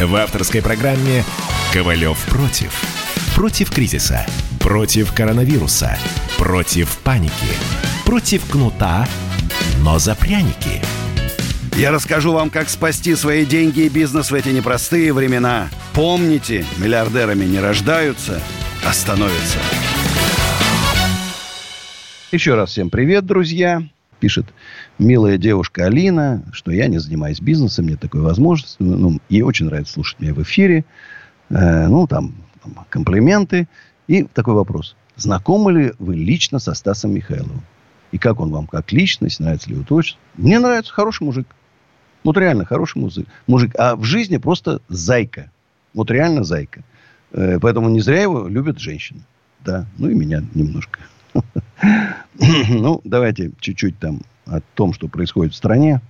В 0.00 0.14
авторской 0.16 0.60
программе 0.60 1.24
«Ковалев 1.72 2.22
против». 2.26 2.78
Против 3.34 3.70
кризиса. 3.70 4.26
Против 4.60 5.14
коронавируса. 5.14 5.96
Против 6.36 6.98
паники. 6.98 7.32
Против 8.04 8.44
кнута, 8.50 9.08
но 9.80 9.98
за 9.98 10.14
пряники. 10.14 10.82
Я 11.76 11.90
расскажу 11.90 12.32
вам, 12.32 12.50
как 12.50 12.68
спасти 12.68 13.14
свои 13.14 13.44
деньги 13.44 13.80
и 13.80 13.88
бизнес 13.88 14.30
в 14.30 14.34
эти 14.34 14.50
непростые 14.50 15.12
времена. 15.12 15.68
Помните, 15.92 16.64
миллиардерами 16.78 17.44
не 17.44 17.58
рождаются– 17.58 18.40
остановится. 18.84 19.58
Еще 22.32 22.54
раз 22.54 22.70
всем 22.70 22.90
привет, 22.90 23.24
друзья. 23.26 23.82
Пишет 24.20 24.46
милая 24.98 25.38
девушка 25.38 25.86
Алина, 25.86 26.44
что 26.52 26.70
я 26.70 26.86
не 26.86 26.98
занимаюсь 26.98 27.40
бизнесом, 27.40 27.88
нет 27.88 28.00
такой 28.00 28.20
возможности. 28.20 28.76
Ну, 28.80 29.18
ей 29.28 29.42
очень 29.42 29.66
нравится 29.66 29.94
слушать 29.94 30.20
меня 30.20 30.34
в 30.34 30.42
эфире. 30.42 30.84
Э, 31.50 31.88
ну, 31.88 32.06
там, 32.06 32.34
там 32.62 32.86
комплименты. 32.88 33.68
И 34.06 34.24
такой 34.24 34.54
вопрос. 34.54 34.96
Знакомы 35.16 35.72
ли 35.72 35.92
вы 35.98 36.16
лично 36.16 36.58
со 36.58 36.74
Стасом 36.74 37.12
Михайловым? 37.12 37.62
И 38.12 38.18
как 38.18 38.40
он 38.40 38.50
вам 38.50 38.66
как 38.66 38.92
личность? 38.92 39.40
Нравится 39.40 39.68
ли 39.68 39.76
его 39.76 39.84
творчество? 39.84 40.20
Мне 40.36 40.58
нравится. 40.58 40.92
Хороший 40.92 41.24
мужик. 41.24 41.46
Вот 42.24 42.38
реально 42.38 42.64
хороший 42.64 42.98
мужик. 42.98 43.28
мужик. 43.46 43.74
А 43.78 43.96
в 43.96 44.04
жизни 44.04 44.38
просто 44.38 44.80
зайка. 44.88 45.50
Вот 45.92 46.10
реально 46.10 46.42
зайка. 46.42 46.82
Э, 47.32 47.58
поэтому 47.60 47.90
не 47.90 48.00
зря 48.00 48.22
его 48.22 48.48
любят 48.48 48.78
женщины. 48.78 49.20
Да, 49.64 49.86
ну 49.98 50.08
и 50.08 50.14
меня 50.14 50.42
немножко. 50.54 51.00
Ну, 52.36 53.00
давайте 53.04 53.52
чуть-чуть 53.60 53.98
там 54.00 54.22
о 54.46 54.60
том, 54.74 54.92
что 54.92 55.06
происходит 55.06 55.52
в 55.52 55.56
стране. 55.56 56.00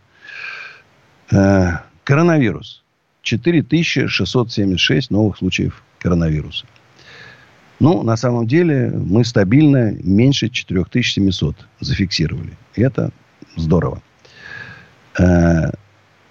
Э, 1.30 1.78
коронавирус. 2.04 2.82
4676 3.22 5.10
новых 5.10 5.36
случаев 5.38 5.82
коронавируса. 5.98 6.66
Ну, 7.80 8.02
на 8.02 8.16
самом 8.16 8.46
деле, 8.46 8.90
мы 8.90 9.24
стабильно 9.24 9.92
меньше 10.02 10.48
4700 10.48 11.56
зафиксировали. 11.80 12.56
И 12.74 12.82
это 12.82 13.10
здорово. 13.56 14.02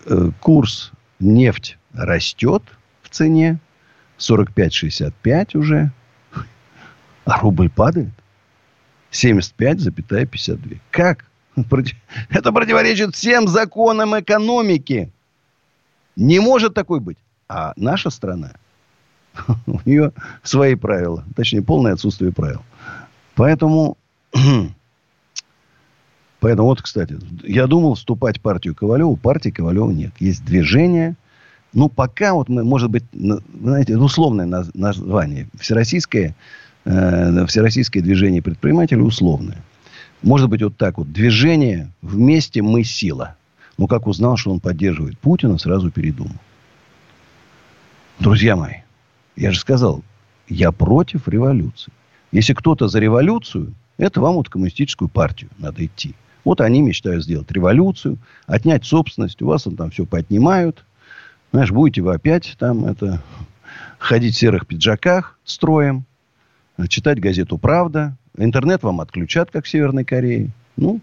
Э, 0.06 0.32
курс 0.40 0.92
нефть 1.20 1.78
растет 1.94 2.64
в 3.02 3.10
цене. 3.10 3.60
45-65 4.20 5.58
уже. 5.58 5.92
А 7.26 7.40
рубль 7.40 7.70
падает. 7.70 8.12
75,52. 9.12 10.80
Как? 10.92 11.26
Это 12.30 12.52
противоречит 12.52 13.16
всем 13.16 13.48
законам 13.48 14.20
экономики. 14.20 15.12
Не 16.16 16.40
может 16.40 16.74
такой 16.74 17.00
быть. 17.00 17.18
А 17.48 17.74
наша 17.76 18.10
страна, 18.10 18.54
у 19.68 19.80
нее 19.86 20.12
свои 20.42 20.76
правила. 20.76 21.24
Точнее, 21.36 21.62
полное 21.62 21.94
отсутствие 21.94 22.32
правил. 22.32 22.62
Поэтому, 23.36 23.98
поэтому 26.44 26.68
вот, 26.68 26.82
кстати, 26.82 27.18
я 27.44 27.66
думал 27.66 27.96
вступать 27.96 28.38
в 28.38 28.42
партию 28.42 28.76
Ковалева. 28.76 29.16
Партии 29.16 29.50
Ковалева 29.50 29.90
нет. 29.90 30.12
Есть 30.20 30.46
движение– 30.46 31.16
ну, 31.74 31.90
пока 31.90 32.34
вот 32.36 32.50
мы, 32.50 32.64
может 32.64 32.92
быть, 32.92 33.04
знаете, 33.14 33.98
условное 33.98 34.46
название. 34.74 35.48
Всероссийское, 35.60 36.36
э, 36.86 37.46
Всероссийское 37.48 38.04
движение 38.04 38.44
предпринимателей 38.44 39.02
условное. 39.02 39.58
Может 40.22 40.50
быть, 40.50 40.62
вот 40.62 40.78
так 40.78 41.00
вот. 41.00 41.12
Движение 41.12 41.92
«Вместе 42.02 42.62
мы 42.62 42.84
сила». 42.84 43.36
Ну, 43.78 43.88
как 43.88 44.06
узнал, 44.06 44.38
что 44.38 44.52
он 44.52 44.60
поддерживает 44.60 45.18
Путина, 45.18 45.58
сразу 45.58 45.90
передумал. 45.90 46.36
Друзья 48.20 48.56
мои, 48.56 48.76
я 49.36 49.52
же 49.52 49.60
сказал, 49.60 50.04
я 50.48 50.72
против 50.72 51.28
революции. 51.28 51.92
Если 52.32 52.54
кто-то 52.54 52.88
за 52.88 53.00
революцию, 53.00 53.74
это 53.98 54.22
вам 54.22 54.36
вот 54.36 54.50
коммунистическую 54.50 55.10
партию 55.10 55.50
надо 55.58 55.84
идти. 55.84 56.14
Вот 56.44 56.62
они 56.62 56.82
мечтают 56.82 57.24
сделать 57.24 57.52
революцию, 57.52 58.18
отнять 58.48 58.86
собственность, 58.86 59.42
у 59.42 59.48
вас 59.48 59.64
там 59.64 59.92
все 59.92 60.06
поотнимают– 60.06 60.86
знаешь, 61.54 61.72
будете 61.72 62.02
вы 62.02 62.16
опять 62.16 62.56
там 62.58 62.84
это 62.86 63.22
ходить 64.00 64.34
в 64.34 64.40
серых 64.40 64.66
пиджаках 64.66 65.38
строем, 65.46 66.04
читать 66.90 67.20
газету 67.20 67.60
«Правда». 67.60 68.18
Интернет 68.36 68.82
вам 68.82 69.00
отключат, 69.02 69.52
как 69.52 69.66
в 69.66 69.70
Северной 69.70 70.04
Корее. 70.04 70.50
Ну, 70.78 71.00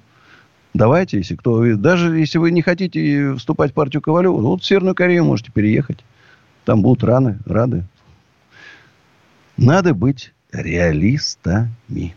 давайте, 0.74 1.18
если 1.18 1.36
кто... 1.36 1.76
Даже 1.76 2.18
если 2.18 2.38
вы 2.38 2.50
не 2.50 2.62
хотите 2.62 3.36
вступать 3.36 3.70
в 3.70 3.74
партию 3.74 4.02
Ковалева, 4.02 4.40
вот 4.40 4.62
в 4.62 4.66
Северную 4.66 4.96
Корею 4.96 5.24
можете 5.24 5.52
переехать. 5.52 6.04
Там 6.64 6.82
будут 6.82 7.04
раны, 7.04 7.38
рады. 7.46 7.84
Надо 9.56 9.94
быть 9.94 10.32
реалистами. 10.50 12.16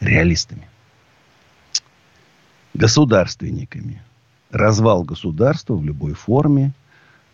Реалистами. 0.00 0.66
Государственниками. 2.76 4.02
Развал 4.50 5.02
государства 5.02 5.74
в 5.74 5.84
любой 5.84 6.14
форме– 6.14 6.72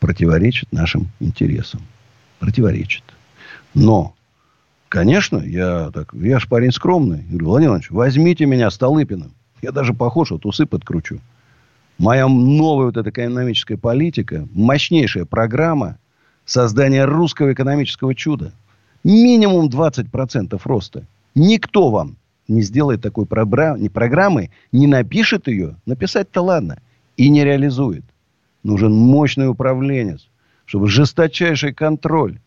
противоречит 0.03 0.73
нашим 0.73 1.11
интересам. 1.21 1.81
Противоречит. 2.41 3.05
Но, 3.73 4.15
конечно, 4.89 5.37
я, 5.39 5.93
так, 5.93 6.13
я 6.13 6.41
ж 6.41 6.49
парень 6.49 6.73
скромный. 6.73 7.23
Говорю, 7.29 7.47
Владимир 7.47 7.69
Иванович, 7.71 7.91
возьмите 7.93 8.45
меня 8.45 8.69
Столыпиным. 8.73 9.33
Я 9.63 9.71
даже 9.71 9.95
похож, 9.95 10.33
вот 10.33 10.45
усы 10.45 10.67
подкручу. 10.67 11.21
Моя 11.99 12.27
новая 12.27 12.87
вот 12.87 12.97
эта 12.97 13.11
экономическая 13.11 13.77
политика, 13.77 14.49
мощнейшая 14.53 15.25
программа 15.25 15.99
создания 16.45 17.05
русского 17.05 17.53
экономического 17.53 18.13
чуда. 18.17 18.51
Минимум 19.05 19.69
20% 19.69 20.61
роста. 20.65 21.05
Никто 21.37 21.91
вам 21.91 22.17
не 22.49 22.63
сделает 22.63 23.03
такой 23.03 23.27
программы, 23.27 24.51
не 24.73 24.87
напишет 24.87 25.49
ее, 25.49 25.77
написать-то 25.87 26.43
ладно, 26.43 26.79
и 27.17 27.29
не 27.29 27.45
реализует. 27.45 28.05
Нужен 28.63 28.93
мощный 28.93 29.49
управленец, 29.49 30.29
чтобы 30.67 30.89
жесточайший 30.89 31.73
контроль. 31.73 32.39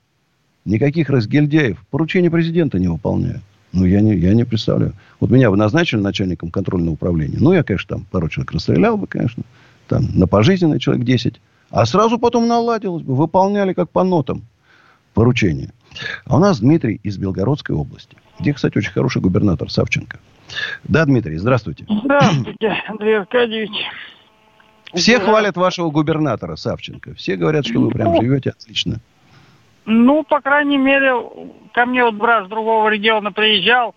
Никаких 0.64 1.10
разгильдяев. 1.10 1.84
Поручения 1.92 2.32
президента 2.32 2.80
не 2.80 2.88
выполняют. 2.88 3.42
Ну, 3.72 3.86
я 3.86 4.02
не, 4.02 4.16
я 4.16 4.34
не 4.34 4.46
представляю. 4.46 4.94
Вот 5.20 5.30
меня 5.30 5.52
бы 5.52 5.58
назначили 5.58 6.00
начальником 6.00 6.50
контрольного 6.50 6.94
управления. 6.94 7.38
Ну, 7.40 7.52
я, 7.52 7.64
конечно, 7.64 7.98
там 7.98 8.06
пару 8.10 8.30
человек 8.30 8.54
расстрелял 8.54 8.98
бы, 8.98 9.06
конечно. 9.06 9.44
Там 9.88 10.08
на 10.16 10.28
пожизненный 10.28 10.80
человек 10.80 11.06
10. 11.06 11.42
А 11.70 11.86
сразу 11.86 12.18
потом 12.18 12.48
наладилось 12.48 13.04
бы. 13.04 13.16
Выполняли 13.16 13.74
как 13.74 13.90
по 13.90 14.04
нотам 14.04 14.44
поручения. 15.14 15.72
А 16.26 16.36
у 16.36 16.40
нас 16.40 16.60
Дмитрий 16.60 17.00
из 17.04 17.18
Белгородской 17.18 17.76
области. 17.76 18.18
Где, 18.40 18.54
кстати, 18.54 18.78
очень 18.78 18.92
хороший 18.92 19.22
губернатор 19.22 19.70
Савченко. 19.70 20.20
Да, 20.84 21.06
Дмитрий, 21.06 21.38
здравствуйте. 21.38 21.86
Здравствуйте, 21.90 22.84
Андрей 22.88 23.20
Аркадьевич. 23.20 23.72
Все 24.94 25.20
хвалят 25.20 25.58
вашего 25.58 25.90
губернатора 25.90 26.56
Савченко. 26.56 27.16
Все 27.16 27.36
говорят, 27.36 27.66
что 27.66 27.80
вы 27.80 27.90
прям 27.90 28.14
ну, 28.14 28.22
живете 28.22 28.52
отлично. 28.52 29.00
Ну, 29.86 30.24
по 30.24 30.42
крайней 30.42 30.78
мере, 30.78 31.14
ко 31.74 31.86
мне 31.86 32.04
вот 32.04 32.16
брат 32.16 32.46
с 32.46 32.50
другого 32.50 32.90
региона 32.90 33.32
приезжал 33.32 33.94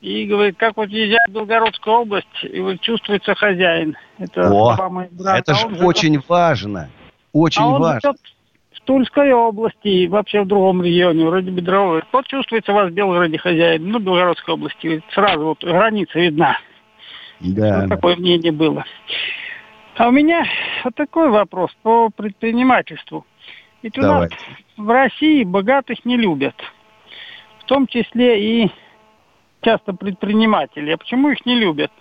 и 0.00 0.26
говорит, 0.26 0.56
как 0.56 0.76
вот 0.76 0.88
езжает 0.88 1.28
в 1.28 1.32
Белгородскую 1.32 1.96
область, 1.96 2.26
и 2.42 2.60
вот 2.60 2.80
чувствуется 2.80 3.34
хозяин. 3.34 3.96
Это, 4.18 4.50
О, 4.50 4.76
это 5.34 5.52
а 5.52 5.54
же 5.54 5.66
очень 5.84 6.14
живет... 6.14 6.28
важно. 6.28 6.88
Очень 7.32 7.62
а 7.62 7.78
важно. 7.78 8.00
Живет 8.00 8.16
в 8.16 8.37
Тульской 8.88 9.34
области 9.34 9.86
и 9.86 10.08
вообще 10.08 10.44
в 10.44 10.46
другом 10.46 10.82
регионе, 10.82 11.26
вроде 11.26 11.50
Бедровой. 11.50 12.02
Вот 12.10 12.26
чувствуется 12.26 12.72
вас 12.72 12.90
в 12.90 12.94
Белгороде 12.94 13.36
хозяин, 13.36 13.86
ну, 13.86 13.98
Белгородской 13.98 14.54
области. 14.54 15.02
Сразу 15.10 15.44
вот 15.44 15.62
граница 15.62 16.18
видна. 16.18 16.58
Да. 17.40 17.82
Вот 17.82 17.90
такое 17.90 18.16
мнение 18.16 18.50
было. 18.50 18.86
А 19.98 20.08
у 20.08 20.10
меня 20.10 20.46
вот 20.84 20.94
такой 20.94 21.28
вопрос 21.28 21.70
по 21.82 22.08
предпринимательству. 22.08 23.26
Ведь 23.82 23.98
у 23.98 24.00
Давайте. 24.00 24.34
нас 24.34 24.44
в 24.78 24.90
России 24.90 25.44
богатых 25.44 26.06
не 26.06 26.16
любят. 26.16 26.54
В 27.58 27.64
том 27.64 27.86
числе 27.88 28.62
и 28.64 28.70
часто 29.60 29.92
предприниматели. 29.92 30.92
А 30.92 30.96
почему 30.96 31.28
их 31.28 31.44
не 31.44 31.56
любят 31.56 31.92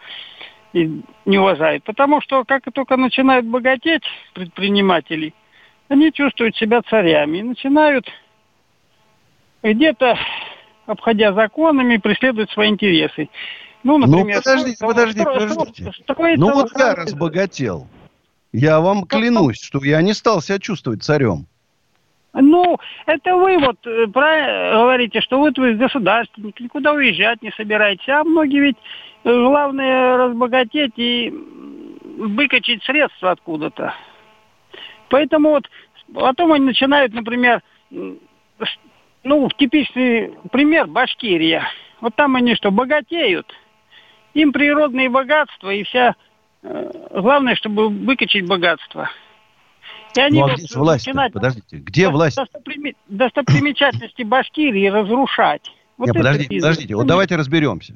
и 0.72 1.01
не 1.25 1.38
уважают? 1.38 1.84
Потому 1.84 2.22
что 2.22 2.46
как 2.46 2.63
только 2.74 2.96
начинают 2.96 3.46
богатеть 3.46 4.03
предприниматели, 4.34 5.34
они 5.89 6.12
чувствуют 6.12 6.56
себя 6.56 6.82
царями 6.82 7.39
и 7.39 7.44
начинают 7.44 8.08
где-то, 9.63 10.17
обходя 10.86 11.34
законами, 11.34 11.98
преследовать 11.98 12.51
свои 12.51 12.70
интересы. 12.70 13.29
Ну, 13.84 13.98
ну 13.98 14.08
например... 14.08 14.38
Ну, 14.38 14.41
подождите, 14.41 14.86
подождите, 14.86 15.25
подождите. 15.25 15.91
Ну, 16.38 16.53
вот 16.53 16.72
я 16.77 16.96
разбогател. 16.96 17.88
Я 18.51 18.79
вам 18.79 19.06
клянусь, 19.06 19.62
что 19.62 19.84
я 19.84 20.01
не 20.01 20.13
стал 20.13 20.41
себя 20.41 20.60
чувствовать 20.60 21.03
царем. 21.03 21.48
Ну, 22.34 22.77
это 23.06 23.36
вы 23.36 23.58
вот 23.58 23.77
э, 23.86 24.08
про, 24.08 24.72
говорите, 24.74 25.22
что 25.22 25.39
вот 25.39 25.58
вы 25.58 25.74
государственник, 25.74 26.60
никуда 26.60 26.94
уезжать 26.94 27.41
не 27.41 27.51
собираетесь. 27.51 28.08
А 28.10 28.24
многие 28.24 28.60
ведь 28.60 28.77
э, 29.24 29.34
главное 29.34 30.17
разбогатеть 30.17 30.94
и 30.98 31.34
выкачать 32.17 32.84
средства 32.84 33.32
откуда-то. 33.32 33.94
Поэтому 35.09 35.50
вот 35.50 35.70
потом 36.13 36.53
они 36.53 36.65
начинают, 36.65 37.13
например, 37.13 37.61
ну, 37.89 39.50
типичный 39.57 40.33
пример 40.51 40.87
Башкирия. 40.87 41.67
Вот 42.01 42.15
там 42.15 42.35
они 42.35 42.55
что, 42.55 42.72
богатеют, 42.72 43.51
им 44.33 44.51
природные 44.51 45.09
богатства 45.09 45.72
и 45.72 45.83
вся... 45.83 46.15
Э, 46.63 46.91
главное, 47.11 47.55
чтобы 47.55 47.89
выкачать 47.89 48.46
богатство– 48.46 49.09
и 50.17 50.20
они 50.20 50.39
ну, 50.39 50.48
а 50.48 50.55
где 50.55 50.75
власть 50.75 51.09
Подождите, 51.33 51.77
где 51.77 52.09
власть? 52.09 52.39
Достопримечательности 53.07 54.24
Башкирии 54.24 54.87
разрушать. 54.87 55.72
Вот 55.98 56.07
Нет, 56.07 56.15
подождите, 56.15 56.50
бизнес. 56.50 56.63
подождите, 56.63 56.96
вот 56.96 57.07
давайте 57.07 57.35
разберемся. 57.35 57.96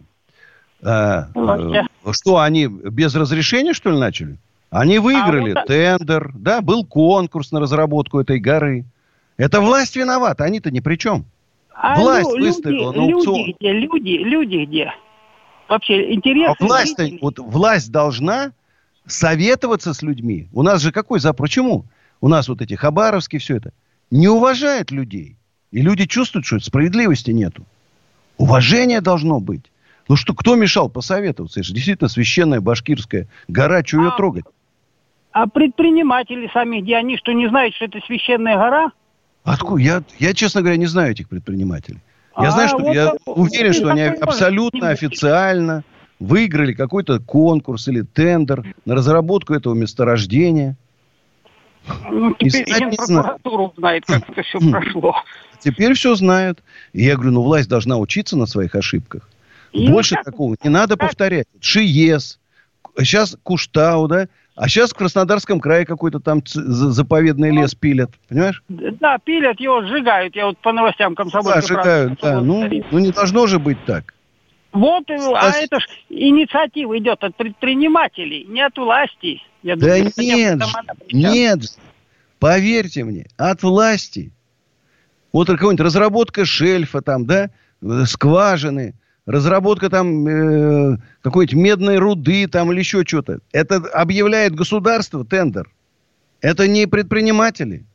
А, 0.83 1.27
э, 1.35 2.11
что, 2.13 2.39
они 2.39 2.67
без 2.67 3.13
разрешения, 3.15 3.73
что 3.73 3.91
ли, 3.91 3.99
начали? 3.99 4.37
Они 4.71 4.97
а 4.97 5.01
выиграли 5.01 5.51
а 5.51 5.59
вот... 5.59 5.67
тендер, 5.67 6.31
да, 6.33 6.61
был 6.61 6.83
конкурс 6.83 7.51
на 7.51 7.59
разработку 7.59 8.19
этой 8.19 8.39
горы. 8.39 8.85
Это 9.37 9.61
власть 9.61 9.95
виновата, 9.95 10.43
они-то 10.43 10.71
ни 10.71 10.79
при 10.79 10.95
чем. 10.95 11.25
А 11.73 11.99
власть 11.99 12.33
люди, 12.33 12.47
выставила 12.47 12.91
на 12.91 13.03
аукцион. 13.03 13.35
Люди 13.37 13.55
где, 13.59 13.71
люди, 13.73 14.09
люди 14.09 14.65
где? 14.65 14.93
Вообще, 15.69 16.13
интересно. 16.13 16.55
А 16.59 16.63
власть, 16.63 16.97
вот, 17.21 17.37
власть 17.37 17.91
должна 17.91 18.51
советоваться 19.05 19.93
с 19.93 20.01
людьми. 20.01 20.47
У 20.51 20.63
нас 20.63 20.81
же 20.81 20.91
какой 20.91 21.19
запрос? 21.19 21.49
Почему? 21.49 21.85
у 22.21 22.27
нас 22.27 22.47
вот 22.47 22.61
эти 22.61 22.75
хабаровские, 22.75 23.39
все 23.39 23.57
это, 23.57 23.73
не 24.11 24.27
уважает 24.27 24.91
людей. 24.91 25.35
И 25.71 25.81
люди 25.81 26.05
чувствуют, 26.05 26.45
что 26.45 26.59
справедливости 26.59 27.31
нету. 27.31 27.65
Уважение 28.37 29.01
должно 29.01 29.39
быть. 29.39 29.65
Ну 30.07 30.15
что, 30.15 30.33
кто 30.33 30.55
мешал 30.55 30.89
посоветоваться? 30.89 31.59
Это 31.59 31.67
же 31.67 31.73
действительно 31.73 32.09
священная 32.09 32.61
башкирская 32.61 33.27
гора, 33.47 33.83
что 33.83 33.99
а, 33.99 34.03
ее 34.03 34.11
трогать? 34.17 34.45
А 35.31 35.47
предприниматели 35.47 36.49
сами, 36.53 36.81
где 36.81 36.97
они, 36.97 37.17
что 37.17 37.31
не 37.31 37.47
знают, 37.47 37.75
что 37.75 37.85
это 37.85 37.99
священная 38.05 38.57
гора? 38.57 38.91
Откуда? 39.43 39.81
Я, 39.81 40.03
я, 40.19 40.33
честно 40.33 40.61
говоря, 40.61 40.77
не 40.77 40.85
знаю 40.85 41.11
этих 41.11 41.29
предпринимателей. 41.29 41.99
Я 42.37 42.49
а, 42.49 42.51
знаю, 42.51 42.67
что 42.67 42.77
вот 42.79 42.93
я 42.93 43.13
вот, 43.25 43.37
уверен, 43.37 43.73
что 43.73 43.89
они 43.89 44.01
абсолютно 44.01 44.89
официально 44.89 45.83
выиграли 46.19 46.73
какой-то 46.73 47.19
конкурс 47.19 47.87
или 47.87 48.01
тендер 48.01 48.63
на 48.85 48.95
разработку 48.95 49.53
этого 49.53 49.73
месторождения. 49.73 50.77
Ну, 52.09 52.33
теперь 52.35 52.65
прокуратуру 52.95 53.73
знает, 53.75 54.05
как 54.05 54.29
это 54.29 54.43
все 54.43 54.59
прошло. 54.59 55.15
Теперь 55.59 55.93
все 55.93 56.15
знают. 56.15 56.63
И 56.93 57.03
я 57.03 57.15
говорю, 57.15 57.31
ну, 57.31 57.41
власть 57.41 57.69
должна 57.69 57.97
учиться 57.97 58.37
на 58.37 58.45
своих 58.45 58.75
ошибках. 58.75 59.29
И 59.71 59.89
Больше 59.89 60.15
так, 60.15 60.25
такого 60.25 60.55
не 60.63 60.69
надо 60.69 60.95
так. 60.95 61.07
повторять. 61.07 61.47
ШИЕС, 61.59 62.39
сейчас 62.99 63.37
Куштау, 63.43 64.07
да? 64.07 64.27
А 64.61 64.67
сейчас 64.67 64.91
в 64.91 64.93
Краснодарском 64.93 65.59
крае 65.59 65.87
какой-то 65.87 66.19
там 66.19 66.43
заповедный 66.45 67.49
лес 67.49 67.73
пилят, 67.73 68.11
понимаешь? 68.29 68.61
Да, 68.69 69.17
пилят, 69.17 69.59
его 69.59 69.81
сжигают. 69.81 70.35
Я 70.35 70.45
вот 70.45 70.59
по 70.59 70.71
новостям 70.71 71.15
комсомольской 71.15 71.61
Да, 71.61 71.61
сжигают, 71.61 72.19
да. 72.21 72.41
Ну, 72.41 72.69
ну, 72.91 72.99
не 72.99 73.09
должно 73.09 73.47
же 73.47 73.57
быть 73.57 73.83
так. 73.87 74.13
Вот, 74.71 75.05
а 75.09 75.49
это 75.49 75.79
ж 75.79 75.87
инициатива 76.09 76.95
идет 76.99 77.23
от 77.23 77.35
предпринимателей, 77.35 78.45
не 78.47 78.61
от 78.61 78.77
власти. 78.77 79.41
Я 79.63 79.77
да 79.77 79.97
думаю, 79.97 80.11
нет, 80.17 80.61
нет, 81.11 81.59
поверьте 82.37 83.03
мне, 83.03 83.25
от 83.37 83.63
власти. 83.63 84.31
Вот 85.33 85.47
какая-нибудь 85.47 85.83
разработка 85.83 86.45
шельфа 86.45 87.01
там, 87.01 87.25
да, 87.25 87.49
скважины, 88.05 88.93
разработка 89.25 89.89
там 89.89 90.27
э, 90.27 90.97
какой-нибудь 91.21 91.55
медной 91.55 91.97
руды 91.97 92.47
там 92.47 92.71
или 92.71 92.79
еще 92.79 93.03
что-то. 93.05 93.39
Это 93.51 93.77
объявляет 93.77 94.55
государство 94.55 95.25
тендер. 95.25 95.69
Это 96.41 96.67
не 96.67 96.87
предприниматели. 96.87 97.85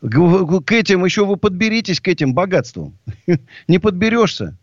К, 0.00 0.60
к 0.60 0.72
этим 0.72 1.04
еще 1.04 1.24
вы 1.24 1.36
подберитесь, 1.36 2.00
к 2.00 2.08
этим 2.08 2.34
богатствам. 2.34 2.98
не 3.68 3.78
подберешься. 3.78 4.56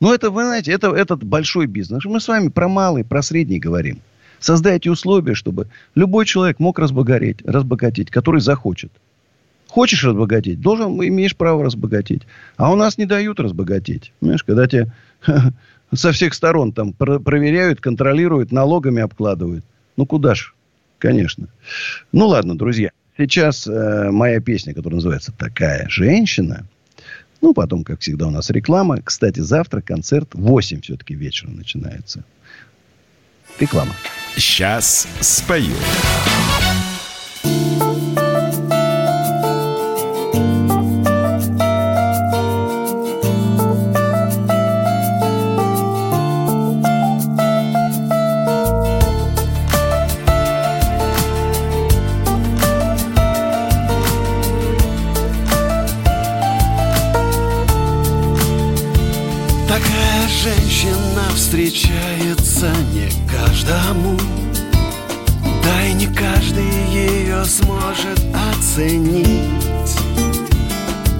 Но 0.00 0.14
это, 0.14 0.30
вы 0.30 0.44
знаете, 0.44 0.72
это, 0.72 0.94
этот 0.94 1.24
большой 1.24 1.66
бизнес. 1.66 2.04
Мы 2.04 2.20
с 2.20 2.28
вами 2.28 2.48
про 2.48 2.68
малый, 2.68 3.04
про 3.04 3.22
средний 3.22 3.58
говорим. 3.58 4.00
Создайте 4.38 4.90
условия, 4.90 5.34
чтобы 5.34 5.66
любой 5.96 6.24
человек 6.24 6.60
мог 6.60 6.78
разбогатеть, 6.78 7.42
разбогатеть, 7.44 8.10
который 8.10 8.40
захочет. 8.40 8.92
Хочешь 9.66 10.04
разбогатеть, 10.04 10.60
должен, 10.60 10.92
имеешь 11.02 11.36
право 11.36 11.64
разбогатеть. 11.64 12.22
А 12.56 12.72
у 12.72 12.76
нас 12.76 12.96
не 12.96 13.04
дают 13.04 13.40
разбогатеть. 13.40 14.12
Понимаешь, 14.20 14.44
когда 14.44 14.66
тебя 14.66 14.94
со 15.94 16.12
всех 16.12 16.34
сторон 16.34 16.72
там 16.72 16.92
проверяют, 16.92 17.80
контролируют, 17.80 18.52
налогами 18.52 19.02
обкладывают. 19.02 19.64
Ну, 19.96 20.06
куда 20.06 20.34
ж? 20.34 20.54
Конечно. 20.98 21.48
Ну, 22.12 22.28
ладно, 22.28 22.56
друзья. 22.56 22.90
Сейчас 23.16 23.66
э, 23.66 24.10
моя 24.10 24.40
песня, 24.40 24.74
которая 24.74 24.96
называется 24.96 25.32
«Такая 25.32 25.88
женщина», 25.88 26.66
ну, 27.40 27.54
потом, 27.54 27.84
как 27.84 28.00
всегда, 28.00 28.26
у 28.26 28.30
нас 28.30 28.50
реклама. 28.50 29.00
Кстати, 29.02 29.40
завтра 29.40 29.80
концерт 29.80 30.34
в 30.34 30.40
8 30.40 30.80
все-таки 30.80 31.14
вечера 31.14 31.50
начинается. 31.50 32.24
Реклама. 33.60 33.94
Сейчас 34.36 35.06
спою. 35.20 35.74
Сможет 67.48 68.20
оценить. 68.52 69.26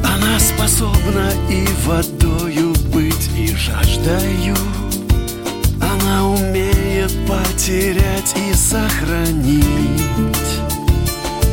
Она 0.05 0.39
способна 0.39 1.33
и 1.49 1.67
водою 1.87 2.75
быть, 2.93 3.31
и 3.37 3.55
жаждою 3.55 4.55
Она 5.81 6.29
умеет 6.29 7.13
потерять 7.27 8.35
и 8.37 8.53
сохранить. 8.53 9.65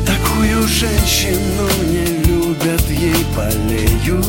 Такую 0.05 0.67
женщину 0.67 1.67
не 1.83 2.23
любят, 2.25 2.89
ей 2.89 3.25
болеют. 3.35 4.25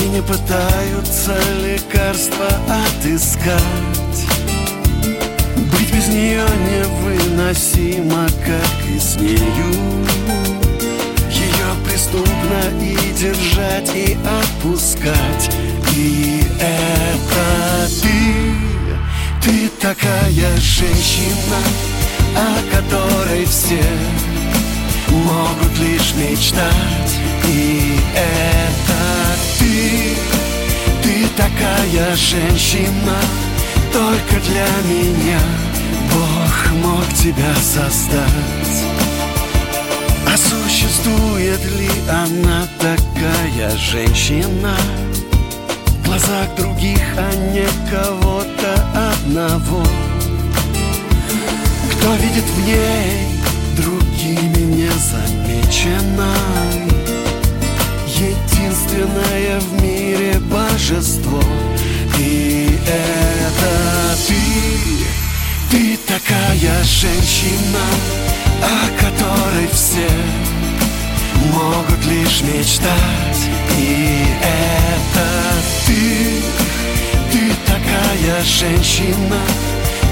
И 0.00 0.08
не 0.10 0.22
пытаются 0.22 1.36
лекарства 1.62 2.48
отыскать 2.68 4.07
невыносимо, 7.48 8.28
как 8.44 8.94
и 8.94 8.98
с 8.98 9.16
нею 9.16 9.38
Ее 11.30 11.84
преступно 11.84 12.60
и 12.80 12.96
держать, 13.14 13.90
и 13.94 14.16
отпускать. 14.24 15.50
И 15.96 16.42
это 16.60 17.88
ты, 18.02 18.54
ты 19.42 19.68
такая 19.80 20.56
женщина 20.56 21.58
о 22.36 22.76
которой 22.76 23.44
все 23.46 23.82
могут 25.10 25.78
лишь 25.78 26.14
мечтать. 26.14 27.14
И 27.46 27.98
это 28.14 29.38
ты, 29.58 30.16
ты 31.02 31.26
такая 31.34 32.14
женщина 32.14 33.16
Только 33.92 34.38
для 34.40 34.66
меня 34.86 35.40
мог 36.82 37.06
тебя 37.14 37.54
создать. 37.56 38.84
А 40.26 40.36
существует 40.36 41.64
ли 41.78 41.90
она 42.10 42.66
такая 42.78 43.70
женщина? 43.76 44.76
В 45.86 46.02
глазах 46.06 46.54
других, 46.56 47.02
а 47.16 47.32
не 47.52 47.68
кого-то 47.90 48.72
одного. 49.12 49.84
Кто 51.92 52.14
видит 52.14 52.44
в 52.44 52.66
ней 52.66 53.28
другими 53.76 54.62
незамеченной 54.82 56.88
Единственное 58.18 59.60
в 59.60 59.82
мире 59.82 60.40
божество. 60.40 61.40
И 62.18 62.76
это 62.84 64.16
ты, 64.26 64.34
ты 65.70 65.98
такая 66.06 66.84
женщина 66.84 67.84
О 68.62 69.00
которой 69.00 69.68
все 69.72 70.08
могут 71.52 72.04
лишь 72.06 72.42
мечтать. 72.42 73.48
И 73.78 74.24
это 74.42 75.28
ты, 75.86 76.42
ты 77.32 77.52
такая 77.66 78.42
женщина 78.44 79.40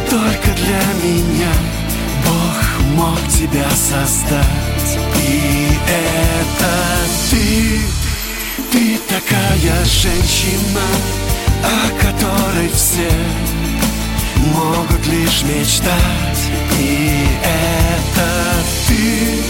только 0.08 0.50
для 0.56 0.82
меня 1.02 1.52
Бог 2.24 2.94
мог 2.94 3.18
тебя 3.28 3.68
создать. 3.70 4.98
И 5.28 5.68
это 5.88 6.74
ты, 7.30 7.80
ты 8.72 8.98
такая 9.08 9.84
женщина 9.84 10.86
О 11.62 12.02
которой 12.02 12.68
все 12.74 13.10
лишь 15.08 15.42
мечтать 15.42 16.50
И 16.78 17.26
это 17.42 18.28
ты, 18.88 19.42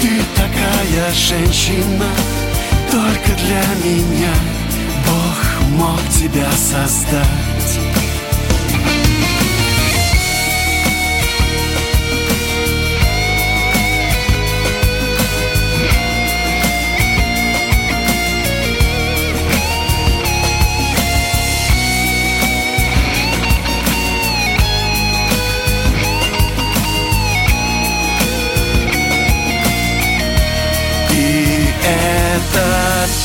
ты 0.00 0.22
такая 0.34 1.12
женщина 1.12 2.06
Только 2.90 3.32
для 3.36 3.88
меня 3.88 4.34
Бог 5.06 5.78
мог 5.78 6.00
тебя 6.10 6.50
создать 6.52 8.03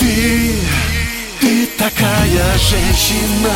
ты, 0.09 0.55
ты 1.39 1.67
такая 1.77 2.57
женщина, 2.57 3.53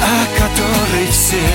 о 0.00 0.38
которой 0.38 1.06
все 1.10 1.46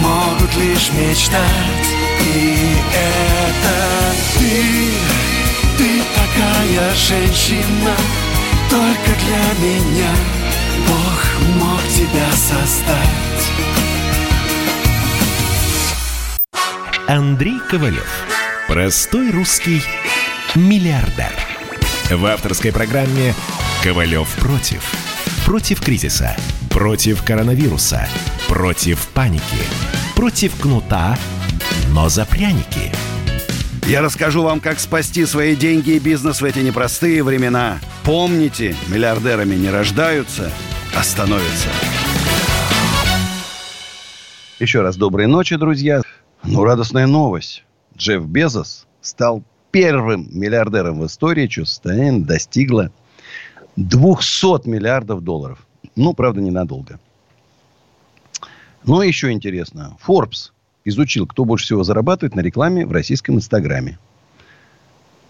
могут 0.00 0.54
лишь 0.56 0.90
мечтать. 0.92 1.88
И 2.34 2.76
это 2.94 3.76
ты, 4.38 4.90
ты 5.76 6.02
такая 6.14 6.94
женщина, 6.94 7.94
только 8.70 9.10
для 9.24 9.66
меня 9.66 10.12
Бог 10.86 11.20
мог 11.56 11.82
тебя 11.88 12.30
создать. 12.32 13.44
Андрей 17.06 17.58
Ковалев. 17.70 18.26
Простой 18.66 19.30
русский 19.30 19.82
миллиардер. 20.54 21.47
В 22.10 22.24
авторской 22.24 22.72
программе 22.72 23.34
«Ковалев 23.84 24.34
против». 24.36 24.82
Против 25.44 25.82
кризиса, 25.82 26.34
против 26.70 27.22
коронавируса, 27.22 28.08
против 28.48 29.08
паники, 29.08 29.42
против 30.16 30.58
кнута, 30.58 31.18
но 31.90 32.08
за 32.08 32.24
пряники. 32.24 32.90
Я 33.86 34.00
расскажу 34.00 34.42
вам, 34.42 34.60
как 34.60 34.80
спасти 34.80 35.26
свои 35.26 35.54
деньги 35.54 35.90
и 35.90 35.98
бизнес 35.98 36.40
в 36.40 36.44
эти 36.46 36.60
непростые 36.60 37.22
времена. 37.22 37.78
Помните, 38.04 38.74
миллиардерами 38.88 39.54
не 39.54 39.68
рождаются, 39.68 40.50
а 40.96 41.02
становятся. 41.02 41.68
Еще 44.58 44.80
раз 44.80 44.96
доброй 44.96 45.26
ночи, 45.26 45.56
друзья. 45.56 46.00
Ну, 46.42 46.64
радостная 46.64 47.06
новость. 47.06 47.64
Джефф 47.98 48.24
Безос 48.24 48.86
стал 49.02 49.42
первым 49.70 50.28
миллиардером 50.30 51.00
в 51.00 51.06
истории, 51.06 51.46
чье 51.46 51.66
состояние 51.66 52.24
достигло 52.24 52.90
200 53.76 54.68
миллиардов 54.68 55.22
долларов. 55.22 55.66
Ну, 55.96 56.14
правда, 56.14 56.40
ненадолго. 56.40 56.98
Но 58.84 59.02
еще 59.02 59.30
интересно. 59.30 59.96
Forbes 60.06 60.52
изучил, 60.84 61.26
кто 61.26 61.44
больше 61.44 61.66
всего 61.66 61.84
зарабатывает 61.84 62.34
на 62.34 62.40
рекламе 62.40 62.86
в 62.86 62.92
российском 62.92 63.36
Инстаграме. 63.36 63.98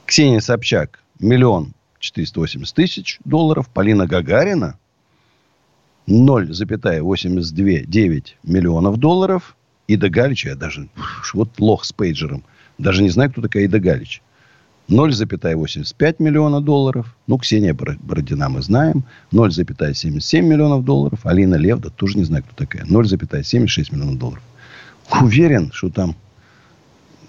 Ксения 0.06 0.40
Собчак– 0.40 1.02
миллион 1.20 1.74
480 1.98 2.74
тысяч 2.74 3.18
долларов. 3.24 3.68
Полина 3.68 4.06
Гагарина– 4.06 4.78
0,829 6.08 8.36
миллионов 8.42 8.96
долларов. 8.96 9.54
Ида 9.86 10.08
Галич, 10.08 10.46
я 10.46 10.54
даже, 10.54 10.88
вот 11.34 11.50
лох 11.58 11.84
с 11.84 11.92
пейджером, 11.92 12.42
даже 12.78 13.02
не 13.02 13.10
знаю, 13.10 13.30
кто 13.30 13.42
такая 13.42 13.64
Ида 13.64 13.78
Галич. 13.78 14.22
0,85 14.88 16.16
миллиона 16.18 16.60
долларов. 16.60 17.14
Ну, 17.26 17.36
Ксения 17.36 17.74
Бородина 17.74 18.48
мы 18.48 18.62
знаем. 18.62 19.04
0,77 19.32 20.40
миллионов 20.40 20.84
долларов. 20.84 21.20
Алина 21.24 21.56
Левда, 21.56 21.90
тоже 21.90 22.16
не 22.16 22.24
знаю, 22.24 22.42
кто 22.44 22.64
такая. 22.64 22.84
0,76 22.86 23.94
миллионов 23.94 24.18
долларов. 24.18 24.42
Уверен, 25.20 25.70
что 25.72 25.90
там, 25.90 26.16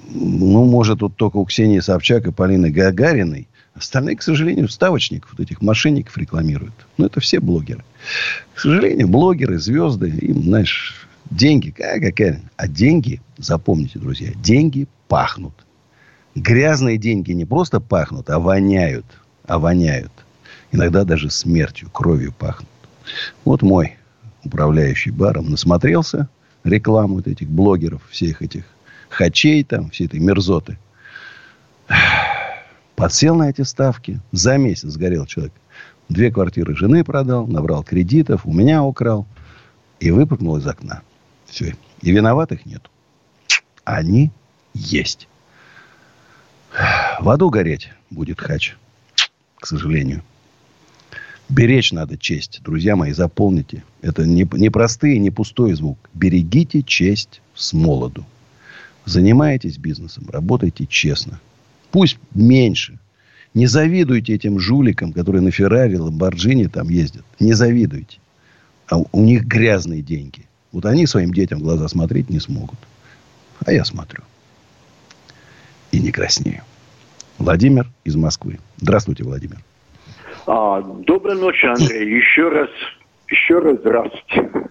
ну, 0.09 0.65
может, 0.65 0.99
тут 0.99 1.17
только 1.17 1.37
у 1.37 1.45
Ксении 1.45 1.79
Собчак 1.79 2.27
и 2.27 2.31
Полины 2.31 2.69
Гагариной. 2.69 3.47
Остальные, 3.73 4.17
к 4.17 4.21
сожалению, 4.21 4.67
ставочников, 4.69 5.31
вот 5.31 5.41
этих 5.41 5.61
мошенников 5.61 6.17
рекламируют. 6.17 6.73
Ну, 6.97 7.05
это 7.05 7.19
все 7.19 7.39
блогеры. 7.39 7.83
К 8.55 8.59
сожалению, 8.59 9.07
блогеры, 9.07 9.59
звезды, 9.59 10.09
им, 10.09 10.43
знаешь, 10.43 11.07
деньги, 11.29 11.71
какая, 11.71 12.01
какая. 12.01 12.41
А 12.57 12.67
деньги, 12.67 13.21
запомните, 13.37 13.99
друзья, 13.99 14.31
деньги 14.35 14.87
пахнут 15.07 15.53
грязные 16.35 16.97
деньги 16.97 17.31
не 17.31 17.45
просто 17.45 17.79
пахнут, 17.79 18.29
а 18.29 18.39
воняют. 18.39 19.05
А 19.45 19.57
воняют. 19.59 20.11
Иногда 20.71 21.03
даже 21.03 21.29
смертью, 21.29 21.89
кровью 21.91 22.31
пахнут. 22.31 22.69
Вот 23.45 23.61
мой 23.61 23.97
управляющий 24.43 25.11
баром 25.11 25.49
насмотрелся 25.49 26.29
рекламу 26.63 27.15
вот 27.15 27.27
этих 27.27 27.49
блогеров, 27.49 28.01
всех 28.09 28.41
этих 28.41 28.65
хачей 29.09 29.63
там, 29.63 29.89
всей 29.89 30.07
этой 30.07 30.19
мерзоты. 30.19 30.77
Подсел 32.95 33.35
на 33.35 33.49
эти 33.49 33.61
ставки. 33.61 34.19
За 34.31 34.57
месяц 34.57 34.89
сгорел 34.89 35.25
человек. 35.25 35.53
Две 36.09 36.31
квартиры 36.31 36.75
жены 36.75 37.03
продал, 37.03 37.47
набрал 37.47 37.83
кредитов, 37.83 38.45
у 38.45 38.53
меня 38.53 38.83
украл. 38.83 39.25
и 39.99 40.11
выпрыгнул 40.11 40.57
из 40.57 40.67
окна. 40.67 41.01
Все. 41.45 41.75
И 42.01 42.11
виноватых 42.11 42.65
нет. 42.65 42.89
Они 43.85 44.31
есть. 44.73 45.28
В 47.19 47.27
аду 47.27 47.49
гореть 47.49 47.89
будет 48.09 48.39
хач. 48.39 48.77
К 49.59 49.67
сожалению. 49.67 50.23
Беречь 51.49 51.91
надо 51.91 52.17
честь. 52.17 52.61
Друзья 52.63 52.95
мои, 52.95 53.11
запомните. 53.11 53.83
Это 54.01 54.25
не, 54.25 54.47
не 54.53 54.69
простой 54.69 55.17
не 55.17 55.29
пустой 55.29 55.73
звук. 55.73 55.97
Берегите 56.13 56.81
честь 56.81 57.41
с 57.55 57.73
молоду. 57.73 58.25
Занимаетесь 59.03 59.77
бизнесом, 59.77 60.29
работайте 60.29 60.85
честно. 60.85 61.41
Пусть 61.91 62.17
меньше. 62.33 62.97
Не 63.53 63.67
завидуйте 63.67 64.35
этим 64.35 64.57
жуликам, 64.57 65.11
которые 65.11 65.41
на 65.41 65.51
Феррари, 65.51 65.97
Ламборджини 65.97 66.67
там 66.67 66.87
ездят. 66.87 67.25
Не 67.39 67.51
завидуйте. 67.51 68.19
А 68.87 68.97
у 68.97 69.21
них 69.21 69.43
грязные 69.43 70.01
деньги. 70.01 70.45
Вот 70.71 70.85
они 70.85 71.05
своим 71.05 71.33
детям 71.33 71.59
глаза 71.59 71.89
смотреть 71.89 72.29
не 72.29 72.39
смогут. 72.39 72.79
А 73.65 73.73
я 73.73 73.83
смотрю. 73.83 74.23
И 75.91 75.99
не 75.99 76.11
краснею. 76.11 76.63
Владимир 77.39 77.85
из 78.03 78.15
Москвы. 78.15 78.59
Здравствуйте, 78.77 79.23
Владимир. 79.23 79.57
А, 80.45 80.81
доброй 80.81 81.35
ночи, 81.35 81.65
Андрей. 81.65 82.17
Еще 82.17 82.49
раз, 82.49 82.69
еще 83.29 83.59
раз 83.59 83.77
здравствуйте. 83.79 84.69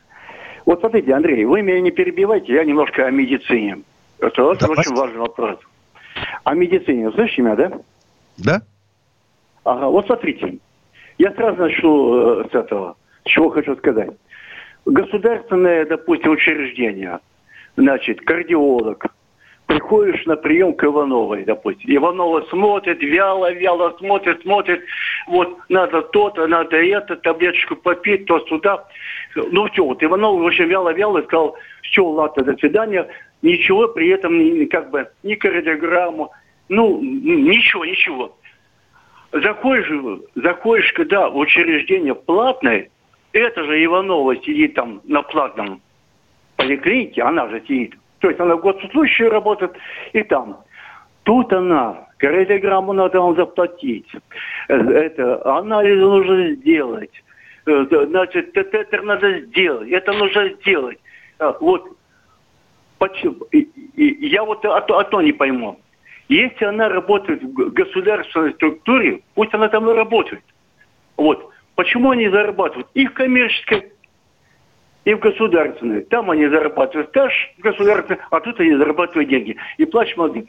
Вот 0.66 0.81
смотрите, 0.81 1.14
Андрей, 1.14 1.44
вы 1.46 1.62
меня 1.62 1.81
не 1.81 1.90
перебивайте, 1.90 2.52
я 2.52 2.64
немножко 2.64 3.07
о 3.07 3.11
медицине. 3.11 3.78
Это 4.18 4.44
очень 4.44 4.94
важный 4.94 5.20
вопрос. 5.20 5.59
О 6.44 6.54
медицине. 6.54 7.11
Слышите 7.12 7.42
меня, 7.42 7.57
да? 7.57 7.72
Да. 8.37 8.62
Ага, 9.64 9.87
вот 9.87 10.07
смотрите. 10.07 10.59
Я 11.16 11.33
сразу 11.33 11.62
начну 11.62 12.42
э, 12.42 12.48
с 12.50 12.54
этого. 12.54 12.96
Чего 13.24 13.50
хочу 13.50 13.76
сказать. 13.76 14.11
Государственное, 14.85 15.87
допустим, 15.87 16.33
учреждение, 16.33 17.20
значит, 17.76 18.20
кардиолог, 18.22 19.07
приходишь 19.68 20.24
на 20.24 20.35
прием 20.35 20.72
к 20.72 20.83
Ивановой, 20.83 21.44
допустим. 21.44 21.94
Иванова 21.94 22.40
смотрит, 22.48 23.00
вяло-вяло 23.02 23.94
смотрит, 23.98 24.40
смотрит. 24.40 24.83
Вот 25.26 25.59
надо 25.68 26.02
то-то, 26.02 26.46
надо 26.46 26.76
это, 26.76 27.16
таблеточку 27.16 27.76
попить, 27.76 28.24
то 28.24 28.40
сюда. 28.48 28.85
Ну 29.37 29.68
все, 29.68 29.85
вот 29.85 30.02
Иванова 30.02 30.42
очень 30.42 30.64
вяло-вяло 30.64 31.20
сказал, 31.22 31.54
все, 31.83 32.02
ладно, 32.02 32.44
до 32.44 32.57
свидания. 32.57 33.09
Ничего 33.42 33.88
при 33.88 34.09
этом, 34.09 34.66
как 34.68 34.90
бы, 34.90 35.09
ни 35.22 35.35
кардиограмму, 35.35 36.33
ну, 36.70 37.00
ничего, 37.02 37.85
ничего. 37.85 38.37
Заходишь, 39.33 40.20
заходишь, 40.35 40.92
когда 40.94 41.28
учреждение 41.28 42.14
платное, 42.14 42.88
это 43.33 43.64
же 43.64 43.85
Иванова 43.85 44.35
сидит 44.37 44.74
там 44.74 45.02
на 45.04 45.20
платном 45.22 45.83
поликлинике, 46.57 47.22
она 47.22 47.48
же 47.48 47.62
сидит. 47.68 47.94
То 48.20 48.28
есть 48.28 48.40
она 48.40 48.57
госуслужащая 48.57 49.31
работает 49.31 49.72
и 50.12 50.22
там. 50.22 50.59
Тут 51.22 51.52
она, 51.52 52.09
кардиограмму 52.18 52.92
надо 52.92 53.20
вам 53.20 53.37
заплатить. 53.37 54.11
Это, 54.68 55.59
анализы 55.59 56.00
нужно 56.00 56.50
сделать. 56.54 57.12
Э, 57.66 57.85
значит, 58.07 58.52
тетер 58.52 59.02
надо 59.02 59.40
сделать. 59.40 59.90
Это 59.90 60.12
нужно 60.12 60.48
сделать. 60.48 60.98
А, 61.38 61.54
вот. 61.61 61.85
Почему? 62.98 63.46
Я 63.94 64.44
вот 64.44 64.64
а 64.64 64.81
то, 64.81 64.98
а 64.98 65.04
то 65.04 65.20
не 65.20 65.33
пойму. 65.33 65.78
Если 66.28 66.64
она 66.64 66.88
работает 66.88 67.42
в 67.42 67.72
государственной 67.72 68.52
структуре, 68.54 69.20
пусть 69.35 69.54
она 69.54 69.68
там 69.68 69.88
и 69.88 69.94
работает. 69.94 70.42
Вот. 71.16 71.50
Почему 71.74 72.11
они 72.11 72.28
зарабатывают? 72.28 72.88
И 72.94 73.07
в 73.07 73.12
коммерческой, 73.14 73.92
и 75.09 75.14
в 75.14 75.21
государственной. 75.21 76.03
Там 76.03 76.31
они 76.31 76.47
зарабатывают 76.49 77.09
стаж 77.09 77.33
государственный, 77.57 78.18
а 78.31 78.40
тут 78.40 78.61
они 78.61 78.75
зарабатывают 78.75 79.31
деньги. 79.31 79.57
И 79.79 79.87
плачь 79.87 80.14
мозги. 80.18 80.47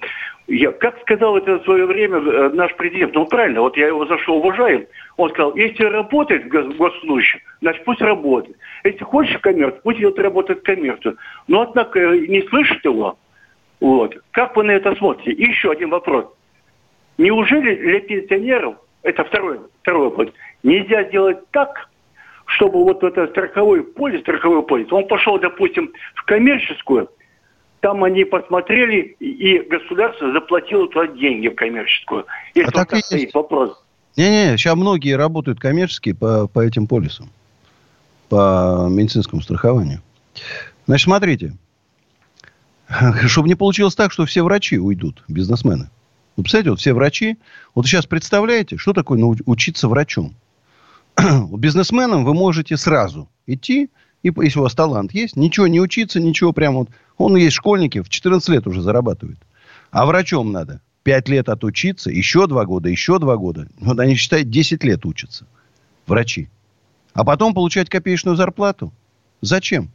Я, 0.47 0.73
как 0.73 0.99
сказал 0.99 1.37
это 1.37 1.59
в 1.59 1.63
свое 1.63 1.85
время 1.85 2.17
э, 2.17 2.49
наш 2.49 2.75
президент, 2.75 3.15
ну 3.15 3.25
правильно, 3.25 3.61
вот 3.61 3.77
я 3.77 3.87
его 3.87 4.05
зашел 4.05 4.35
уважаю, 4.35 4.85
он 5.15 5.29
сказал, 5.29 5.55
если 5.55 5.85
работает 5.85 6.43
в 6.43 6.75
госслужащем, 6.75 7.39
значит 7.61 7.85
пусть 7.85 8.01
работает. 8.01 8.57
Если 8.83 9.01
хочешь 9.05 9.37
коммерцию, 9.37 9.79
пусть 9.81 9.99
идет 9.99 10.19
работать 10.19 10.61
коммерцию. 10.63 11.15
Но 11.47 11.61
однако 11.61 11.97
э, 11.97 12.27
не 12.27 12.41
слышит 12.49 12.83
его. 12.83 13.17
Вот. 13.79 14.17
Как 14.31 14.57
вы 14.57 14.63
на 14.63 14.71
это 14.71 14.93
смотрите? 14.95 15.31
И 15.31 15.47
еще 15.47 15.71
один 15.71 15.89
вопрос. 15.89 16.25
Неужели 17.17 17.75
для 17.75 18.01
пенсионеров, 18.01 18.75
это 19.03 19.23
второй, 19.23 19.61
второй 19.83 20.09
вопрос, 20.09 20.27
нельзя 20.63 21.05
сделать 21.05 21.49
так, 21.51 21.88
чтобы 22.55 22.83
вот 22.83 23.03
это 23.03 23.27
страховой 23.27 23.83
полис, 23.83 24.21
страховой 24.21 24.63
полис, 24.63 24.91
он 24.91 25.07
пошел, 25.07 25.39
допустим, 25.39 25.91
в 26.15 26.25
коммерческую, 26.25 27.09
там 27.81 28.03
они 28.03 28.25
посмотрели, 28.25 29.15
и 29.19 29.59
государство 29.69 30.31
заплатило 30.33 30.87
туда 30.87 31.07
деньги 31.07 31.47
в 31.47 31.55
коммерческую. 31.55 32.25
Если 32.55 32.71
а 32.71 32.77
вот 32.77 32.89
так 32.89 33.05
стоит 33.05 33.33
вопрос. 33.33 33.81
Не-не, 34.17 34.57
сейчас 34.57 34.75
многие 34.75 35.15
работают 35.15 35.59
коммерческие 35.59 36.15
по, 36.15 36.47
по 36.47 36.59
этим 36.59 36.87
полисам, 36.87 37.29
по 38.27 38.87
медицинскому 38.89 39.41
страхованию. 39.41 40.01
Значит, 40.87 41.05
смотрите, 41.05 41.53
чтобы 43.27 43.47
не 43.47 43.55
получилось 43.55 43.95
так, 43.95 44.11
что 44.11 44.25
все 44.25 44.43
врачи 44.43 44.77
уйдут, 44.77 45.23
бизнесмены. 45.27 45.89
Вы 46.35 46.43
представляете, 46.43 46.69
вот 46.71 46.79
все 46.79 46.93
врачи, 46.93 47.37
вот 47.75 47.85
сейчас 47.85 48.07
представляете, 48.07 48.77
что 48.77 48.93
такое 48.93 49.19
учиться 49.45 49.87
врачом? 49.87 50.33
Бизнесменам 51.57 52.25
вы 52.25 52.33
можете 52.33 52.77
сразу 52.77 53.29
идти, 53.47 53.89
и 54.23 54.31
если 54.35 54.59
у 54.59 54.63
вас 54.63 54.75
талант 54.75 55.13
есть, 55.13 55.35
ничего 55.35 55.67
не 55.67 55.79
учиться, 55.79 56.19
ничего 56.19 56.53
прямо 56.53 56.79
вот. 56.79 56.89
Он 57.17 57.35
есть 57.35 57.55
школьники, 57.55 58.01
в 58.01 58.09
14 58.09 58.47
лет 58.49 58.67
уже 58.67 58.81
зарабатывает. 58.81 59.37
А 59.91 60.05
врачом 60.05 60.51
надо 60.51 60.81
5 61.03 61.29
лет 61.29 61.49
отучиться, 61.49 62.09
еще 62.09 62.47
2 62.47 62.65
года, 62.65 62.89
еще 62.89 63.19
2 63.19 63.35
года. 63.37 63.67
Вот 63.79 63.99
они 63.99 64.15
считают, 64.15 64.49
10 64.49 64.83
лет 64.83 65.05
учатся. 65.05 65.45
Врачи. 66.07 66.49
А 67.13 67.23
потом 67.23 67.53
получать 67.53 67.89
копеечную 67.89 68.37
зарплату. 68.37 68.93
Зачем? 69.41 69.89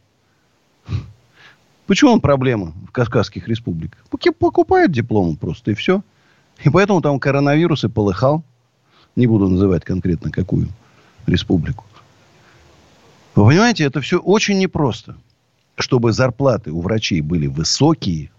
Почему 1.87 2.12
он 2.12 2.20
проблема 2.20 2.72
в 2.88 2.92
Кавказских 2.92 3.46
республиках? 3.46 4.04
Покупают 4.38 4.90
дипломы 4.92 5.37
просто, 5.37 5.70
и 5.70 5.74
все. 5.74 6.02
И 6.62 6.70
поэтому 6.70 7.00
там 7.00 7.18
коронавирус 7.18 7.84
и 7.84 7.88
полыхал. 7.88 8.42
Не 9.16 9.26
буду 9.26 9.48
называть 9.48 9.84
конкретно 9.84 10.30
какую 10.30 10.68
республику. 11.26 11.84
Вы 13.34 13.46
понимаете, 13.46 13.84
это 13.84 14.00
все 14.00 14.18
очень 14.18 14.58
непросто. 14.58 15.16
Чтобы 15.76 16.12
зарплаты 16.12 16.70
у 16.70 16.80
врачей 16.80 17.20
были 17.20 17.48
высокие, 17.48 18.30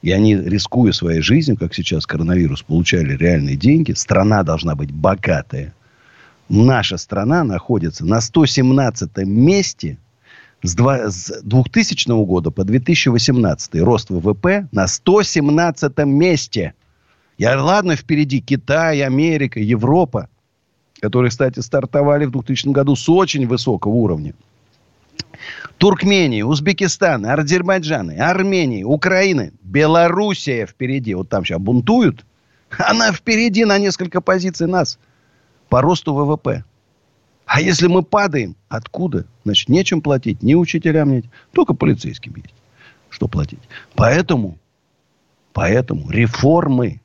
и 0.00 0.12
они, 0.12 0.36
рискуя 0.36 0.92
своей 0.92 1.20
жизнью, 1.20 1.56
как 1.56 1.74
сейчас 1.74 2.06
коронавирус, 2.06 2.62
получали 2.62 3.16
реальные 3.16 3.56
деньги, 3.56 3.92
страна 3.92 4.42
должна 4.42 4.74
быть 4.74 4.92
богатая. 4.92 5.74
Наша 6.48 6.98
страна 6.98 7.44
находится 7.44 8.04
на 8.04 8.20
117 8.20 9.16
месте 9.18 9.98
с 10.62 10.74
2000 10.74 12.24
года 12.24 12.50
по 12.50 12.64
2018 12.64 13.74
рост 13.76 14.10
ВВП 14.10 14.68
на 14.70 14.86
117 14.86 15.98
месте. 15.98 16.74
Я, 17.38 17.60
ладно, 17.60 17.96
впереди 17.96 18.40
Китай, 18.40 19.02
Америка, 19.02 19.58
Европа, 19.58 20.28
которые, 21.02 21.30
кстати, 21.30 21.58
стартовали 21.58 22.26
в 22.26 22.30
2000 22.30 22.68
году 22.68 22.94
с 22.94 23.08
очень 23.08 23.46
высокого 23.48 23.90
уровня. 23.90 24.34
Туркмении, 25.76 26.42
Узбекистан, 26.42 27.26
Азербайджаны, 27.26 28.18
Армении, 28.18 28.84
Украины, 28.84 29.52
Белоруссия 29.62 30.64
впереди. 30.64 31.14
Вот 31.14 31.28
там 31.28 31.44
сейчас 31.44 31.58
бунтуют. 31.58 32.24
Она 32.78 33.10
впереди 33.10 33.64
на 33.64 33.78
несколько 33.78 34.20
позиций 34.20 34.68
нас 34.68 35.00
по 35.68 35.80
росту 35.80 36.14
ВВП. 36.14 36.64
А 37.46 37.60
если 37.60 37.88
мы 37.88 38.04
падаем, 38.04 38.54
откуда? 38.68 39.26
Значит, 39.44 39.68
нечем 39.68 40.02
платить, 40.02 40.40
ни 40.40 40.54
учителям 40.54 41.10
нет, 41.10 41.24
только 41.50 41.74
полицейским 41.74 42.36
есть. 42.36 42.54
Что 43.10 43.26
платить? 43.26 43.58
Поэтому, 43.96 44.56
поэтому 45.52 46.08
реформы 46.10 47.01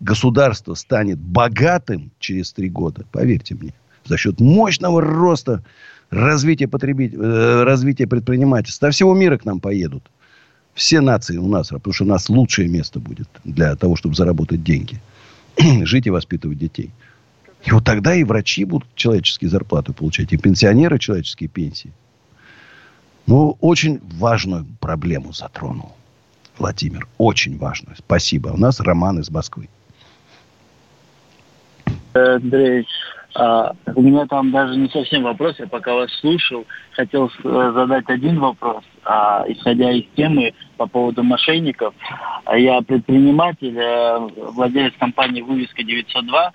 государство 0.00 0.74
станет 0.74 1.18
богатым 1.18 2.10
через 2.18 2.52
три 2.52 2.68
года, 2.68 3.04
поверьте 3.10 3.54
мне, 3.54 3.74
за 4.04 4.16
счет 4.16 4.40
мощного 4.40 5.00
роста 5.00 5.62
развития, 6.10 6.68
потребит... 6.68 7.14
Э, 7.14 7.64
развития 7.64 8.06
предпринимательства. 8.06 8.88
До 8.88 8.92
всего 8.92 9.14
мира 9.14 9.38
к 9.38 9.44
нам 9.44 9.60
поедут. 9.60 10.04
Все 10.74 11.00
нации 11.00 11.36
у 11.36 11.48
нас, 11.48 11.68
потому 11.68 11.92
что 11.92 12.04
у 12.04 12.08
нас 12.08 12.28
лучшее 12.28 12.68
место 12.68 13.00
будет 13.00 13.28
для 13.44 13.74
того, 13.76 13.96
чтобы 13.96 14.14
заработать 14.14 14.62
деньги. 14.62 15.00
Жить 15.84 16.06
и 16.06 16.10
воспитывать 16.10 16.58
детей. 16.58 16.90
И 17.64 17.72
вот 17.72 17.84
тогда 17.84 18.14
и 18.14 18.22
врачи 18.22 18.64
будут 18.64 18.88
человеческие 18.94 19.50
зарплаты 19.50 19.92
получать, 19.92 20.32
и 20.32 20.36
пенсионеры 20.36 20.98
человеческие 20.98 21.48
пенсии. 21.48 21.92
Ну, 23.26 23.58
очень 23.60 24.00
важную 24.18 24.64
проблему 24.80 25.32
затронул 25.32 25.92
Владимир. 26.56 27.06
Очень 27.18 27.58
важную. 27.58 27.96
Спасибо. 27.96 28.48
У 28.48 28.56
нас 28.56 28.80
Роман 28.80 29.18
из 29.18 29.30
Москвы. 29.30 29.68
Андрей, 32.14 32.86
А, 33.34 33.72
у 33.94 34.02
меня 34.02 34.26
там 34.26 34.50
даже 34.50 34.76
не 34.76 34.88
совсем 34.88 35.22
вопрос, 35.22 35.56
я 35.58 35.66
пока 35.66 35.94
вас 35.94 36.10
слушал, 36.20 36.66
хотел 36.92 37.30
э, 37.44 37.72
задать 37.74 38.08
один 38.08 38.40
вопрос, 38.40 38.82
а, 39.04 39.44
исходя 39.46 39.92
из 39.92 40.04
темы 40.16 40.54
по 40.76 40.86
поводу 40.86 41.22
мошенников. 41.22 41.94
А 42.44 42.58
я 42.58 42.80
предприниматель, 42.80 43.78
э, 43.78 44.18
владелец 44.54 44.94
компании 44.98 45.42
«Вывеска 45.42 45.82
902», 45.82 46.52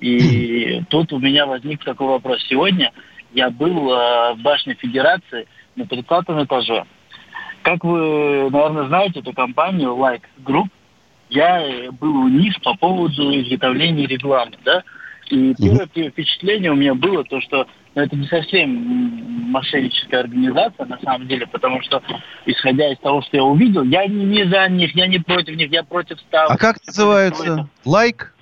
и 0.00 0.82
тут 0.90 1.12
у 1.12 1.18
меня 1.18 1.46
возник 1.46 1.82
такой 1.84 2.08
вопрос. 2.08 2.44
Сегодня 2.48 2.92
я 3.32 3.48
был 3.48 3.90
э, 3.92 4.34
в 4.34 4.42
башне 4.42 4.74
Федерации 4.74 5.46
на 5.76 5.86
30 5.86 6.06
этаже. 6.44 6.84
Как 7.62 7.84
вы, 7.84 8.50
наверное, 8.50 8.88
знаете 8.88 9.20
эту 9.20 9.32
компанию 9.32 9.90
Like 9.90 10.22
Group, 10.44 10.68
я 11.30 11.90
был 11.92 12.16
у 12.16 12.28
них 12.28 12.60
по 12.62 12.74
поводу 12.74 13.38
изготовления 13.40 14.06
рекламы, 14.06 14.52
да, 14.64 14.82
и 15.30 15.54
первое 15.54 15.86
mm-hmm. 15.86 16.10
впечатление 16.10 16.70
у 16.72 16.76
меня 16.76 16.94
было 16.94 17.24
то, 17.24 17.40
что 17.40 17.66
ну, 17.94 18.02
это 18.02 18.16
не 18.16 18.26
совсем 18.26 19.50
мошенническая 19.50 20.20
организация 20.20 20.86
на 20.86 20.98
самом 21.00 21.26
деле, 21.26 21.46
потому 21.46 21.82
что, 21.82 22.02
исходя 22.46 22.92
из 22.92 22.98
того, 22.98 23.22
что 23.22 23.36
я 23.36 23.44
увидел, 23.44 23.82
я 23.84 24.06
не, 24.06 24.24
не 24.24 24.44
за 24.44 24.68
них, 24.68 24.94
я 24.94 25.06
не 25.06 25.18
против 25.18 25.56
них, 25.56 25.70
я 25.70 25.82
против 25.82 26.18
ставок. 26.20 26.52
А 26.52 26.56
как 26.56 26.76
называется? 26.86 27.68
Лайк? 27.84 28.34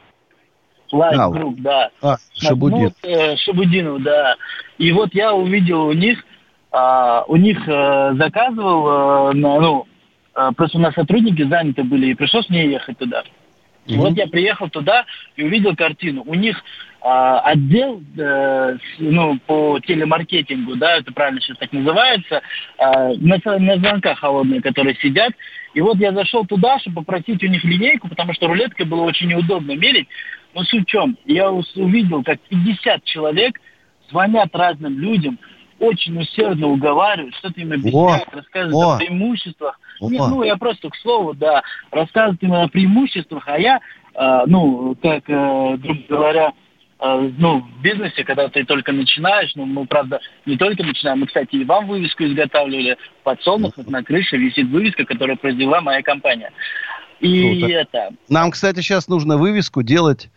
Лайк 0.92 1.18
like 1.18 1.33
групп, 1.33 1.61
да. 1.61 1.90
А, 2.01 2.16
Шабудин. 2.35 2.92
Ну, 3.03 3.09
э, 3.09 3.37
Шабудинов, 3.37 4.03
да. 4.03 4.37
И 4.79 4.92
вот 4.92 5.14
я 5.14 5.33
увидел 5.35 5.87
у 5.87 5.92
них, 5.92 6.25
э, 6.72 7.22
у 7.27 7.37
них 7.37 7.59
э, 7.66 8.14
заказывал, 8.14 9.31
э, 9.31 9.33
на, 9.35 9.61
ну, 9.61 9.87
э, 9.87 9.95
просто 10.57 10.79
у 10.79 10.81
нас 10.81 10.94
сотрудники 10.94 11.42
заняты 11.42 11.83
были, 11.83 12.09
и 12.09 12.14
пришлось 12.14 12.49
мне 12.49 12.70
ехать 12.70 12.99
туда. 12.99 13.22
Mm-hmm. 13.87 13.96
Вот 13.96 14.16
я 14.16 14.27
приехал 14.27 14.68
туда 14.68 15.05
и 15.37 15.44
увидел 15.44 15.77
картину. 15.77 16.22
У 16.27 16.35
них 16.35 16.57
э, 17.03 17.09
отдел 17.09 18.03
э, 18.18 18.77
ну, 18.99 19.38
по 19.46 19.79
телемаркетингу, 19.81 20.77
да, 20.77 20.96
это 20.96 21.12
правильно 21.12 21.40
сейчас 21.40 21.59
так 21.59 21.72
называется, 21.72 22.42
э, 22.79 23.14
на, 23.14 23.38
на 23.59 23.77
звонках 23.77 24.18
холодные, 24.18 24.61
которые 24.61 24.96
сидят. 24.96 25.33
И 25.75 25.81
вот 25.81 25.99
я 25.99 26.12
зашел 26.12 26.44
туда, 26.44 26.79
чтобы 26.81 27.03
попросить 27.03 27.42
у 27.44 27.46
них 27.46 27.62
линейку, 27.62 28.09
потому 28.09 28.33
что 28.33 28.49
рулеткой 28.49 28.87
было 28.87 29.03
очень 29.03 29.29
неудобно 29.29 29.72
мерить. 29.72 30.09
Но 30.55 30.64
суть 30.64 30.85
в 30.85 30.90
чем? 30.90 31.16
Я 31.27 31.51
увидел, 31.51 32.25
как 32.25 32.40
50 32.49 33.05
человек 33.05 33.61
звонят 34.11 34.49
разным 34.55 34.99
людям, 34.99 35.38
очень 35.78 36.18
усердно 36.18 36.68
уговаривают, 36.68 37.34
что-то 37.36 37.60
им 37.60 37.72
объясняют, 37.72 38.28
рассказывают 38.32 38.74
о, 38.74 38.94
о 38.94 38.98
преимуществах. 38.98 39.80
О. 40.00 40.10
Нет, 40.10 40.22
ну, 40.28 40.42
я 40.42 40.56
просто 40.56 40.88
к 40.90 40.96
слову, 40.96 41.34
да, 41.34 41.62
рассказывают 41.90 42.42
им 42.42 42.54
о 42.54 42.68
преимуществах, 42.68 43.44
а 43.46 43.58
я, 43.58 43.80
э, 44.14 44.42
ну, 44.46 44.96
как, 45.02 45.28
э, 45.28 45.76
грубо 45.76 46.00
говоря, 46.08 46.52
э, 47.00 47.30
ну, 47.38 47.60
в 47.60 47.82
бизнесе, 47.82 48.24
когда 48.24 48.48
ты 48.48 48.64
только 48.64 48.92
начинаешь, 48.92 49.52
ну, 49.54 49.66
мы, 49.66 49.86
правда, 49.86 50.20
не 50.46 50.56
только 50.56 50.82
начинаем, 50.82 51.20
мы, 51.20 51.26
кстати, 51.26 51.56
и 51.56 51.64
вам 51.64 51.86
вывеску 51.86 52.24
изготавливали, 52.24 52.96
под 53.22 53.42
солнухах 53.42 53.86
на 53.86 54.02
крыше 54.02 54.36
висит 54.36 54.68
вывеска, 54.68 55.04
которую 55.04 55.38
произвела 55.38 55.80
моя 55.80 56.02
компания. 56.02 56.52
И 57.20 57.60
Круто. 57.60 57.72
это... 57.72 58.08
Нам, 58.28 58.50
кстати, 58.50 58.80
сейчас 58.80 59.08
нужно 59.08 59.36
вывеску 59.36 59.82
делать 59.82 60.28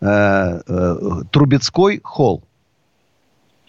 э, 0.00 0.06
э, 0.06 0.94
Трубецкой 1.32 2.00
холл 2.02 2.47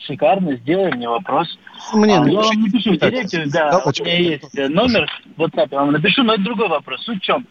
шикарно, 0.05 0.55
сделай 0.57 0.91
мне 0.91 1.07
вопрос. 1.07 1.47
Мне 1.93 2.17
а, 2.19 2.25
я 2.27 2.41
вам 2.41 2.62
напишу 2.62 2.93
в 2.93 2.97
директе, 2.97 3.45
да, 3.47 3.81
у 3.83 4.03
меня 4.03 4.17
есть 4.17 4.57
э, 4.57 4.67
номер 4.67 5.09
в 5.35 5.41
WhatsApp, 5.41 5.69
я 5.71 5.79
вам 5.79 5.91
напишу, 5.91 6.23
но 6.23 6.33
это 6.33 6.43
другой 6.43 6.69
вопрос. 6.69 7.03
Суть 7.03 7.21
в 7.21 7.25
чем? 7.25 7.47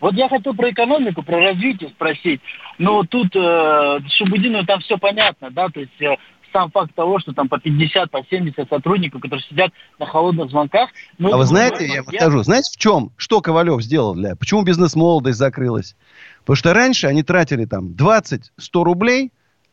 Вот 0.00 0.14
я 0.14 0.28
хотел 0.28 0.54
про 0.54 0.70
экономику, 0.70 1.22
про 1.22 1.38
развитие 1.40 1.90
спросить, 1.90 2.40
но 2.78 3.02
тут 3.04 3.34
э, 3.36 3.98
Шабудину 4.08 4.64
там 4.64 4.80
все 4.80 4.96
понятно, 4.96 5.50
да, 5.50 5.68
то 5.68 5.80
есть 5.80 6.00
э, 6.00 6.16
сам 6.52 6.70
факт 6.70 6.94
того, 6.94 7.18
что 7.18 7.32
там 7.32 7.48
по 7.48 7.58
50, 7.58 8.10
по 8.10 8.24
70 8.28 8.68
сотрудников, 8.68 9.20
которые 9.20 9.44
сидят 9.44 9.72
на 9.98 10.06
холодных 10.06 10.50
звонках. 10.50 10.90
Ну, 11.18 11.32
а 11.32 11.36
вы 11.36 11.44
знаете, 11.44 11.86
я 11.86 12.02
вам 12.02 12.14
скажу, 12.14 12.42
знаете 12.42 12.70
в 12.72 12.80
чем? 12.80 13.10
Что 13.16 13.40
Ковалев 13.40 13.82
сделал 13.82 14.14
для... 14.14 14.36
Почему 14.36 14.62
бизнес-молодость 14.62 15.38
закрылась? 15.38 15.96
Потому 16.40 16.56
что 16.56 16.74
раньше 16.74 17.06
они 17.06 17.22
тратили 17.22 17.64
там 17.64 17.90
20-100 17.90 18.40
рублей 18.82 19.32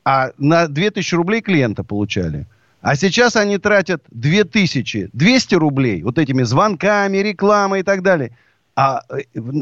а 0.10 0.32
на 0.38 0.70
2000 0.70 1.16
рублей 1.16 1.42
клиента 1.42 1.84
получали. 1.84 2.46
А 2.80 2.96
сейчас 2.96 3.36
они 3.36 3.58
тратят 3.58 4.02
2200 4.12 5.56
рублей 5.56 6.02
вот 6.02 6.18
этими 6.18 6.44
звонками, 6.44 7.18
рекламой 7.18 7.82
и 7.82 7.84
так 7.84 8.04
далее. 8.04 8.32
А, 8.74 9.02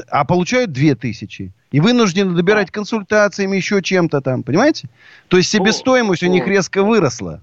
а 0.08 0.23
получают 0.23 0.71
2000. 0.71 1.51
И 1.71 1.79
вынуждены 1.79 2.36
добирать 2.36 2.69
консультациями, 2.69 3.58
еще 3.58 3.81
чем-то 3.81 4.21
там. 4.21 4.43
Понимаете? 4.43 4.88
То 5.29 5.38
есть 5.38 5.49
себестоимость 5.49 6.21
у 6.21 6.27
них 6.27 6.45
резко 6.45 6.84
выросла. 6.84 7.41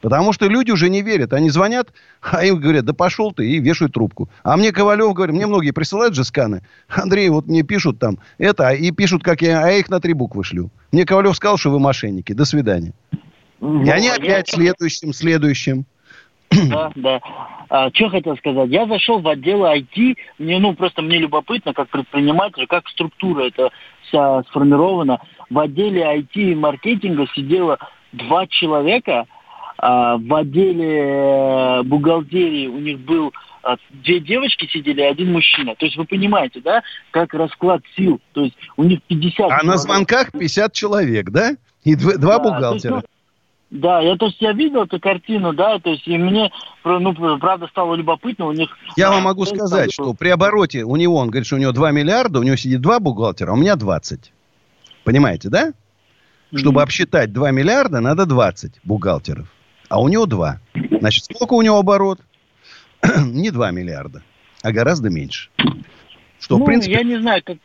Потому 0.00 0.32
что 0.32 0.46
люди 0.46 0.70
уже 0.70 0.88
не 0.90 1.02
верят. 1.02 1.32
Они 1.32 1.50
звонят, 1.50 1.88
а 2.20 2.44
им 2.44 2.60
говорят, 2.60 2.84
да 2.84 2.92
пошел 2.92 3.32
ты, 3.32 3.48
и 3.48 3.58
вешают 3.58 3.94
трубку. 3.94 4.28
А 4.42 4.56
мне 4.56 4.72
Ковалев 4.72 5.14
говорит, 5.14 5.34
мне 5.34 5.46
многие 5.46 5.70
присылают 5.70 6.14
же 6.14 6.24
сканы. 6.24 6.62
Андрей, 6.88 7.28
вот 7.28 7.46
мне 7.46 7.62
пишут 7.62 7.98
там 7.98 8.18
это, 8.38 8.70
и 8.70 8.90
пишут, 8.90 9.22
как 9.22 9.42
я, 9.42 9.64
а 9.64 9.68
я 9.68 9.78
их 9.78 9.88
на 9.88 10.00
три 10.00 10.12
буквы 10.12 10.44
шлю. 10.44 10.70
Мне 10.92 11.04
Ковалев 11.04 11.36
сказал, 11.36 11.56
что 11.56 11.70
вы 11.70 11.78
мошенники. 11.78 12.32
До 12.32 12.44
свидания. 12.44 12.92
Ну, 13.60 13.82
и 13.82 13.88
они 13.88 14.08
опять 14.08 14.52
я... 14.52 14.56
следующим, 14.56 15.12
следующим. 15.12 15.86
Да, 16.50 16.92
да. 16.94 17.20
А, 17.68 17.90
что 17.90 18.08
хотел 18.08 18.36
сказать? 18.36 18.70
Я 18.70 18.86
зашел 18.86 19.20
в 19.20 19.28
отдел 19.28 19.64
IT, 19.64 20.16
мне, 20.38 20.58
ну, 20.58 20.74
просто 20.74 21.02
мне 21.02 21.18
любопытно, 21.18 21.74
как 21.74 21.88
предприниматель, 21.88 22.66
как 22.66 22.88
структура 22.88 23.46
это 23.46 23.70
вся 24.02 24.42
сформирована. 24.44 25.20
В 25.50 25.58
отделе 25.58 26.02
IT 26.02 26.34
и 26.34 26.54
маркетинга 26.54 27.26
сидело 27.34 27.78
два 28.12 28.46
человека, 28.46 29.20
а, 29.22 29.26
в 29.78 30.34
отделе 30.34 31.00
э, 31.00 31.82
бухгалтерии 31.82 32.66
у 32.66 32.78
них 32.78 32.98
был 33.00 33.32
а, 33.62 33.76
две 33.90 34.20
девочки 34.20 34.66
сидели, 34.72 35.02
один 35.02 35.32
мужчина. 35.32 35.74
То 35.74 35.86
есть 35.86 35.96
вы 35.96 36.04
понимаете, 36.04 36.60
да, 36.60 36.82
как 37.10 37.34
расклад 37.34 37.82
сил. 37.96 38.20
То 38.32 38.44
есть 38.44 38.56
у 38.76 38.84
них 38.84 39.02
50 39.08 39.32
А 39.32 39.42
человек. 39.42 39.64
на 39.64 39.76
звонках 39.76 40.32
50 40.32 40.72
человек, 40.72 41.30
да? 41.30 41.56
И 41.82 41.94
два, 41.96 42.16
два 42.16 42.38
да, 42.38 42.44
бухгалтера. 42.44 42.94
Есть, 42.94 43.06
ну, 43.70 43.78
да, 43.80 44.00
я 44.00 44.16
то 44.16 44.26
есть 44.26 44.40
я 44.40 44.52
видел 44.52 44.84
эту 44.84 45.00
картину, 45.00 45.52
да, 45.52 45.80
то 45.80 45.90
есть 45.90 46.06
и 46.06 46.16
мне, 46.16 46.52
ну, 46.84 47.38
правда, 47.38 47.66
стало 47.66 47.96
любопытно, 47.96 48.46
у 48.46 48.52
них... 48.52 48.70
Я 48.96 49.10
вам 49.10 49.24
могу 49.24 49.44
сказать, 49.44 49.92
что 49.92 50.14
при 50.14 50.28
обороте 50.28 50.84
у 50.84 50.94
него, 50.94 51.16
он 51.16 51.30
говорит, 51.30 51.46
что 51.46 51.56
у 51.56 51.58
него 51.58 51.72
2 51.72 51.90
миллиарда, 51.90 52.38
у 52.38 52.44
него 52.44 52.56
сидит 52.56 52.80
два 52.80 53.00
бухгалтера, 53.00 53.50
а 53.50 53.54
у 53.54 53.56
меня 53.56 53.74
20. 53.74 54.32
Понимаете, 55.02 55.48
да? 55.48 55.72
Чтобы 56.54 56.80
mm-hmm. 56.80 56.84
обсчитать 56.84 57.32
2 57.32 57.50
миллиарда, 57.50 58.00
надо 58.00 58.24
20 58.24 58.80
бухгалтеров 58.84 59.48
а 59.88 60.00
у 60.00 60.08
него 60.08 60.26
2. 60.26 60.60
Значит, 61.00 61.24
сколько 61.24 61.54
у 61.54 61.62
него 61.62 61.78
оборот? 61.78 62.20
не 63.26 63.50
2 63.50 63.70
миллиарда, 63.70 64.22
а 64.62 64.72
гораздо 64.72 65.10
меньше. 65.10 65.50
Что, 66.40 66.58
ну, 66.58 66.64
в 66.64 66.66
принципе... 66.66 66.94
я 66.94 67.02
не 67.02 67.18
знаю, 67.18 67.42
как, 67.44 67.58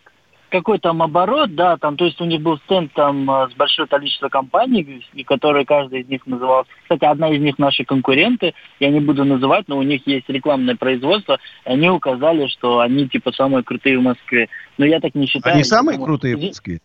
какой 0.49 0.79
там 0.79 1.01
оборот, 1.01 1.55
да, 1.55 1.77
там, 1.77 1.97
то 1.97 2.05
есть 2.05 2.19
у 2.21 2.25
них 2.25 2.41
был 2.41 2.57
стенд 2.59 2.91
там 2.93 3.29
а, 3.29 3.49
с 3.49 3.53
большое 3.53 3.87
количество 3.87 4.29
компаний, 4.29 5.05
которые 5.25 5.65
каждый 5.65 6.01
из 6.01 6.07
них 6.07 6.25
называл. 6.27 6.65
Кстати, 6.83 7.05
одна 7.05 7.29
из 7.31 7.41
них 7.41 7.57
наши 7.57 7.83
конкуренты, 7.83 8.53
я 8.79 8.89
не 8.89 8.99
буду 8.99 9.25
называть, 9.25 9.67
но 9.67 9.77
у 9.77 9.83
них 9.83 10.05
есть 10.05 10.29
рекламное 10.29 10.75
производство, 10.75 11.39
и 11.65 11.69
они 11.69 11.89
указали, 11.89 12.47
что 12.47 12.79
они 12.79 13.07
типа 13.07 13.31
самые 13.31 13.63
крутые 13.63 13.97
в 13.97 14.03
Москве. 14.03 14.49
Но 14.77 14.85
я 14.85 14.99
так 14.99 15.15
не 15.15 15.27
считаю. 15.27 15.55
Они 15.55 15.63
самые 15.63 15.95
потому... 15.95 16.05
крутые 16.05 16.37
в 16.37 16.41
Москве? 16.43 16.79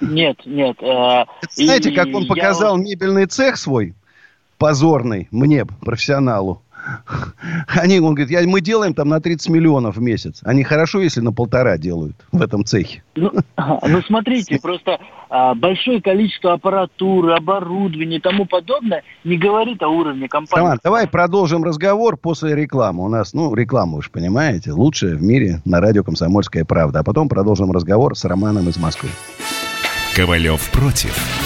Нет, 0.00 0.40
нет. 0.44 0.76
Э, 0.82 1.24
Знаете, 1.50 1.90
и, 1.90 1.94
как 1.94 2.08
он 2.14 2.26
показал 2.26 2.76
я... 2.76 2.82
мебельный 2.82 3.26
цех 3.26 3.56
свой? 3.56 3.94
Позорный 4.58 5.28
мне, 5.30 5.64
профессионалу. 5.64 6.62
Они, 7.68 7.98
он 7.98 8.14
говорит, 8.14 8.30
я, 8.30 8.46
мы 8.46 8.60
делаем 8.60 8.94
там 8.94 9.08
на 9.08 9.20
30 9.20 9.48
миллионов 9.48 9.96
в 9.96 10.00
месяц. 10.00 10.40
Они 10.44 10.62
хорошо, 10.62 11.00
если 11.00 11.20
на 11.20 11.32
полтора 11.32 11.78
делают 11.78 12.16
в 12.32 12.40
этом 12.40 12.64
цехе. 12.64 13.02
Ну, 13.16 13.32
ну 13.56 14.02
смотрите, 14.02 14.58
просто 14.62 15.00
а, 15.28 15.54
большое 15.54 16.00
количество 16.00 16.52
аппаратуры, 16.52 17.34
оборудования 17.34 18.18
и 18.18 18.20
тому 18.20 18.46
подобное 18.46 19.02
не 19.24 19.36
говорит 19.36 19.82
о 19.82 19.88
уровне 19.88 20.28
компании. 20.28 20.64
Роман, 20.64 20.80
давай 20.82 21.08
продолжим 21.08 21.64
разговор 21.64 22.16
после 22.16 22.54
рекламы. 22.54 23.04
У 23.04 23.08
нас, 23.08 23.34
ну, 23.34 23.52
реклама, 23.54 23.98
уж 23.98 24.10
понимаете, 24.10 24.72
лучшая 24.72 25.16
в 25.16 25.22
мире 25.22 25.60
на 25.64 25.80
радио 25.80 26.04
«Комсомольская 26.04 26.64
правда». 26.64 27.00
А 27.00 27.02
потом 27.02 27.28
продолжим 27.28 27.72
разговор 27.72 28.16
с 28.16 28.24
Романом 28.24 28.68
из 28.68 28.76
Москвы. 28.76 29.08
Ковалев 30.14 30.70
против. 30.70 31.45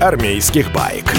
армейских 0.00 0.72
баек. 0.72 1.14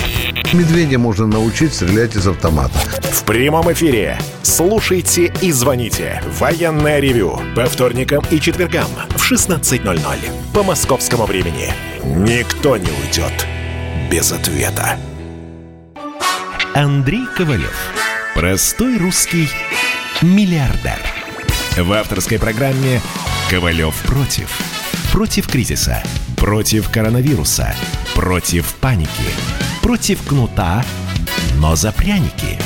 Медведя 0.54 1.00
можно 1.00 1.28
научить 1.28 1.74
стрелять 1.74 2.16
из 2.16 2.28
автомата. 2.28 2.78
В 3.12 3.24
прямом 3.24 3.72
эфире. 3.72 4.18
Слушайте 4.44 5.34
и 5.42 5.52
звоните. 5.52 6.22
Военное 6.40 7.00
ревю. 7.00 7.40
По 7.56 7.66
вторникам 7.66 8.24
и 8.32 8.40
четвергам 8.40 8.88
в 9.12 9.32
16.00. 9.32 9.98
По 10.54 10.64
московскому 10.64 11.26
времени. 11.26 11.74
Никто 12.04 12.78
не 12.78 12.90
уйдет 12.90 13.48
без 14.12 14.32
ответа. 14.32 14.98
Андрей 16.74 17.26
Ковалев. 17.38 17.76
Простой 18.36 18.98
русский 18.98 19.48
миллиардер. 20.22 21.00
В 21.78 21.92
авторской 21.94 22.40
программе 22.40 23.02
«Ковалев 23.50 23.96
против». 24.04 24.81
Против 25.12 25.46
кризиса. 25.50 26.02
Против 26.38 26.90
коронавируса. 26.90 27.76
Против 28.16 28.74
паники. 28.76 29.10
Против 29.84 30.26
кнута, 30.26 30.86
но 31.58 31.76
за 31.76 31.92
пряники. 31.92 32.58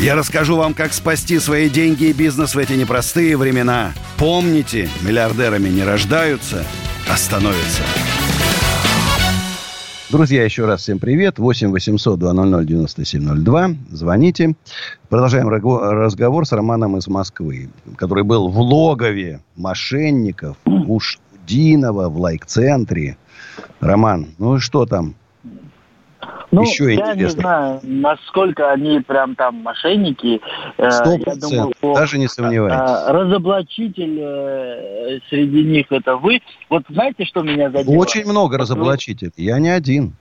Я 0.00 0.14
расскажу 0.14 0.56
вам, 0.56 0.72
как 0.72 0.92
спасти 0.92 1.40
свои 1.40 1.68
деньги 1.68 2.04
и 2.04 2.12
бизнес 2.12 2.54
в 2.54 2.58
эти 2.58 2.74
непростые 2.74 3.36
времена. 3.36 3.92
Помните, 4.18 4.88
миллиардерами 5.02 5.68
не 5.68 5.82
рождаются, 5.82 6.64
а 7.10 7.16
становятся. 7.16 7.82
Друзья, 10.10 10.44
еще 10.44 10.64
раз 10.64 10.82
всем 10.82 11.00
привет. 11.00 11.40
8 11.40 11.70
800 11.72 12.18
200 12.20 12.66
9702. 12.66 13.70
Звоните. 13.90 14.54
Продолжаем 15.08 15.48
разговор 15.48 16.46
с 16.46 16.52
Романом 16.52 16.96
из 16.96 17.08
Москвы, 17.08 17.68
который 17.96 18.22
был 18.22 18.48
в 18.48 18.58
логове 18.60 19.40
мошенников 19.56 20.56
у 20.64 21.00
Шудинова 21.48 22.08
в 22.08 22.18
лайк-центре. 22.18 23.16
Роман, 23.80 24.26
ну 24.38 24.58
что 24.58 24.86
там? 24.86 25.14
Ну, 26.50 26.62
Еще 26.62 26.94
я 26.94 27.12
интересно. 27.12 27.20
не 27.20 27.28
знаю, 27.28 27.80
насколько 27.82 28.70
они 28.72 29.00
прям 29.00 29.34
там 29.34 29.56
мошенники. 29.56 30.40
Э, 30.78 30.90
Сто 30.90 31.18
процентов, 31.18 31.72
даже 31.94 32.18
не 32.18 32.26
сомневаюсь. 32.26 32.72
Э, 32.72 33.12
разоблачитель 33.12 34.18
э, 34.18 35.18
среди 35.28 35.62
них 35.62 35.86
это 35.90 36.16
вы. 36.16 36.40
Вот 36.70 36.84
знаете, 36.88 37.26
что 37.26 37.42
меня 37.42 37.70
задело? 37.70 37.94
Очень 37.94 38.24
много 38.24 38.56
разоблачителей, 38.56 39.32
я 39.36 39.58
не 39.58 39.68
один. 39.68 40.14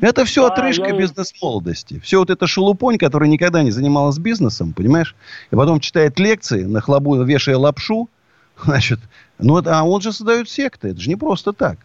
Это 0.00 0.24
все 0.24 0.48
да, 0.48 0.54
отрыжка 0.54 0.88
я... 0.88 0.96
бизнес-молодости. 0.96 2.00
Все 2.00 2.18
вот 2.18 2.30
это 2.30 2.48
шелупонь, 2.48 2.98
который 2.98 3.28
никогда 3.28 3.62
не 3.62 3.70
занималась 3.70 4.18
бизнесом, 4.18 4.72
понимаешь? 4.72 5.14
И 5.52 5.56
потом 5.56 5.78
читает 5.78 6.18
лекции, 6.18 6.64
на 6.64 6.80
хлобу 6.80 7.22
вешая 7.22 7.56
лапшу, 7.58 8.08
значит, 8.64 9.00
ну, 9.38 9.60
а 9.66 9.84
он 9.84 10.00
же 10.00 10.12
создает 10.12 10.48
секты, 10.48 10.88
это 10.88 11.00
же 11.00 11.08
не 11.08 11.16
просто 11.16 11.52
так. 11.52 11.78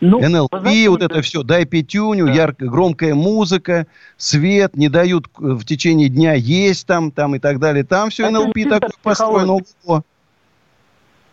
Ну, 0.00 0.18
НЛП, 0.18 0.58
знаете, 0.58 0.90
вот 0.90 1.00
это 1.00 1.22
все, 1.22 1.44
дай 1.44 1.64
пятюню, 1.64 2.26
да. 2.26 2.32
яркая, 2.32 2.68
громкая 2.68 3.14
музыка, 3.14 3.86
свет, 4.16 4.76
не 4.76 4.88
дают 4.88 5.26
в 5.36 5.64
течение 5.64 6.08
дня 6.08 6.32
есть 6.34 6.88
там, 6.88 7.12
там 7.12 7.36
и 7.36 7.38
так 7.38 7.60
далее. 7.60 7.84
Там 7.84 8.10
все 8.10 8.24
это 8.24 8.32
НЛП 8.32 8.68
такое 8.68 8.90
построено. 9.00 9.58
Ого. 9.84 10.02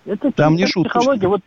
Это 0.05 0.32
там 0.32 0.55
не 0.55 0.67
шутка. 0.67 0.99
Вот, 0.99 1.41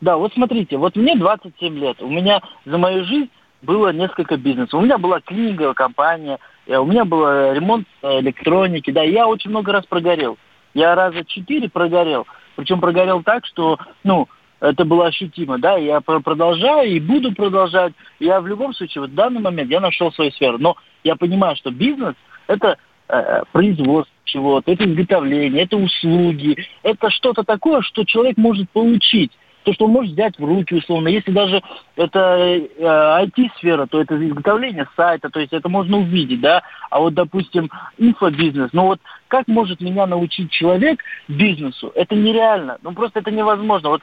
да, 0.00 0.16
вот 0.16 0.32
смотрите, 0.34 0.76
вот 0.76 0.96
мне 0.96 1.16
27 1.16 1.78
лет, 1.78 2.02
у 2.02 2.08
меня 2.08 2.42
за 2.64 2.78
мою 2.78 3.04
жизнь 3.04 3.30
было 3.62 3.92
несколько 3.92 4.36
бизнесов. 4.36 4.74
У 4.74 4.82
меня 4.82 4.98
была 4.98 5.20
клининговая 5.20 5.74
компания, 5.74 6.38
у 6.66 6.84
меня 6.84 7.04
был 7.04 7.24
ремонт 7.52 7.86
электроники, 8.02 8.90
да, 8.90 9.02
я 9.02 9.28
очень 9.28 9.50
много 9.50 9.70
раз 9.70 9.86
прогорел. 9.86 10.36
Я 10.74 10.96
раза 10.96 11.24
четыре 11.24 11.68
прогорел. 11.68 12.26
Причем 12.56 12.80
прогорел 12.80 13.22
так, 13.22 13.46
что, 13.46 13.78
ну, 14.02 14.28
это 14.60 14.84
было 14.84 15.06
ощутимо, 15.06 15.58
да, 15.58 15.76
я 15.76 16.00
продолжаю 16.00 16.90
и 16.90 16.98
буду 16.98 17.32
продолжать. 17.32 17.92
Я 18.18 18.40
в 18.40 18.46
любом 18.46 18.74
случае, 18.74 19.02
вот 19.02 19.10
в 19.10 19.14
данный 19.14 19.40
момент 19.40 19.70
я 19.70 19.80
нашел 19.80 20.10
свою 20.12 20.30
сферу, 20.32 20.58
но 20.58 20.76
я 21.04 21.14
понимаю, 21.14 21.56
что 21.56 21.70
бизнес– 21.70 22.14
это 22.46 22.78
э, 23.08 23.42
производство 23.52 24.12
чего-то, 24.24 24.72
это 24.72 24.84
изготовление, 24.84 25.62
это 25.62 25.76
услуги, 25.76 26.56
это 26.82 27.10
что-то 27.10 27.44
такое, 27.44 27.82
что 27.82 28.04
человек 28.04 28.36
может 28.38 28.68
получить 28.70 29.30
то, 29.66 29.72
что 29.72 29.86
он 29.86 29.90
может 29.90 30.12
взять 30.12 30.38
в 30.38 30.44
руки, 30.44 30.74
условно. 30.74 31.08
Если 31.08 31.32
даже 31.32 31.60
это 31.96 32.36
э, 32.38 32.68
IT-сфера, 32.78 33.86
то 33.86 34.00
это 34.00 34.14
изготовление 34.24 34.86
сайта, 34.94 35.28
то 35.28 35.40
есть 35.40 35.52
это 35.52 35.68
можно 35.68 35.98
увидеть, 35.98 36.40
да. 36.40 36.62
А 36.88 37.00
вот, 37.00 37.14
допустим, 37.14 37.68
инфобизнес, 37.98 38.70
ну 38.72 38.84
вот 38.84 39.00
как 39.26 39.48
может 39.48 39.80
меня 39.80 40.06
научить 40.06 40.52
человек 40.52 41.00
бизнесу? 41.26 41.90
Это 41.96 42.14
нереально. 42.14 42.78
Ну 42.82 42.92
просто 42.92 43.18
это 43.18 43.32
невозможно. 43.32 43.88
Вот 43.88 44.02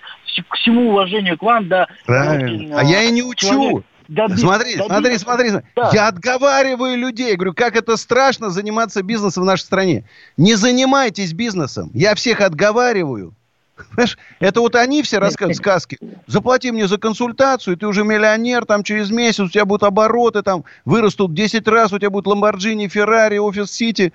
к 0.49 0.55
всему 0.57 0.89
уважению 0.89 1.37
к 1.37 1.41
вам, 1.41 1.69
да. 1.69 1.87
Правильно. 2.05 2.77
а 2.77 2.83
я 2.83 3.03
и 3.03 3.11
не 3.11 3.23
учу. 3.23 3.47
Человек, 3.47 3.85
Доби... 4.09 4.35
Смотри, 4.35 4.75
доби... 4.75 4.89
смотри, 4.89 5.17
смотри, 5.17 5.49
смотри. 5.49 5.67
Да. 5.77 5.91
Я 5.93 6.07
отговариваю 6.09 6.97
людей. 6.97 7.29
Я 7.29 7.35
говорю, 7.37 7.53
как 7.53 7.77
это 7.77 7.95
страшно 7.95 8.49
заниматься 8.49 9.01
бизнесом 9.01 9.43
в 9.43 9.45
нашей 9.45 9.61
стране. 9.61 10.03
Не 10.35 10.55
занимайтесь 10.55 11.31
бизнесом. 11.31 11.89
Я 11.93 12.15
всех 12.15 12.41
отговариваю. 12.41 13.33
Понимаешь? 13.75 14.17
Это 14.39 14.61
вот 14.61 14.75
они 14.75 15.01
все 15.01 15.17
рассказывают 15.17 15.57
сказки. 15.57 15.97
Заплати 16.27 16.71
мне 16.71 16.87
за 16.87 16.97
консультацию, 16.97 17.75
ты 17.75 17.87
уже 17.87 18.03
миллионер, 18.03 18.65
там 18.65 18.83
через 18.83 19.09
месяц 19.09 19.39
у 19.39 19.49
тебя 19.49 19.65
будут 19.65 19.83
обороты, 19.83 20.43
там 20.43 20.63
вырастут 20.85 21.33
10 21.33 21.67
раз, 21.67 21.91
у 21.91 21.97
тебя 21.97 22.09
будет 22.09 22.27
Ламборджини, 22.27 22.87
Феррари, 22.87 23.37
Офис 23.37 23.71
Сити. 23.71 24.13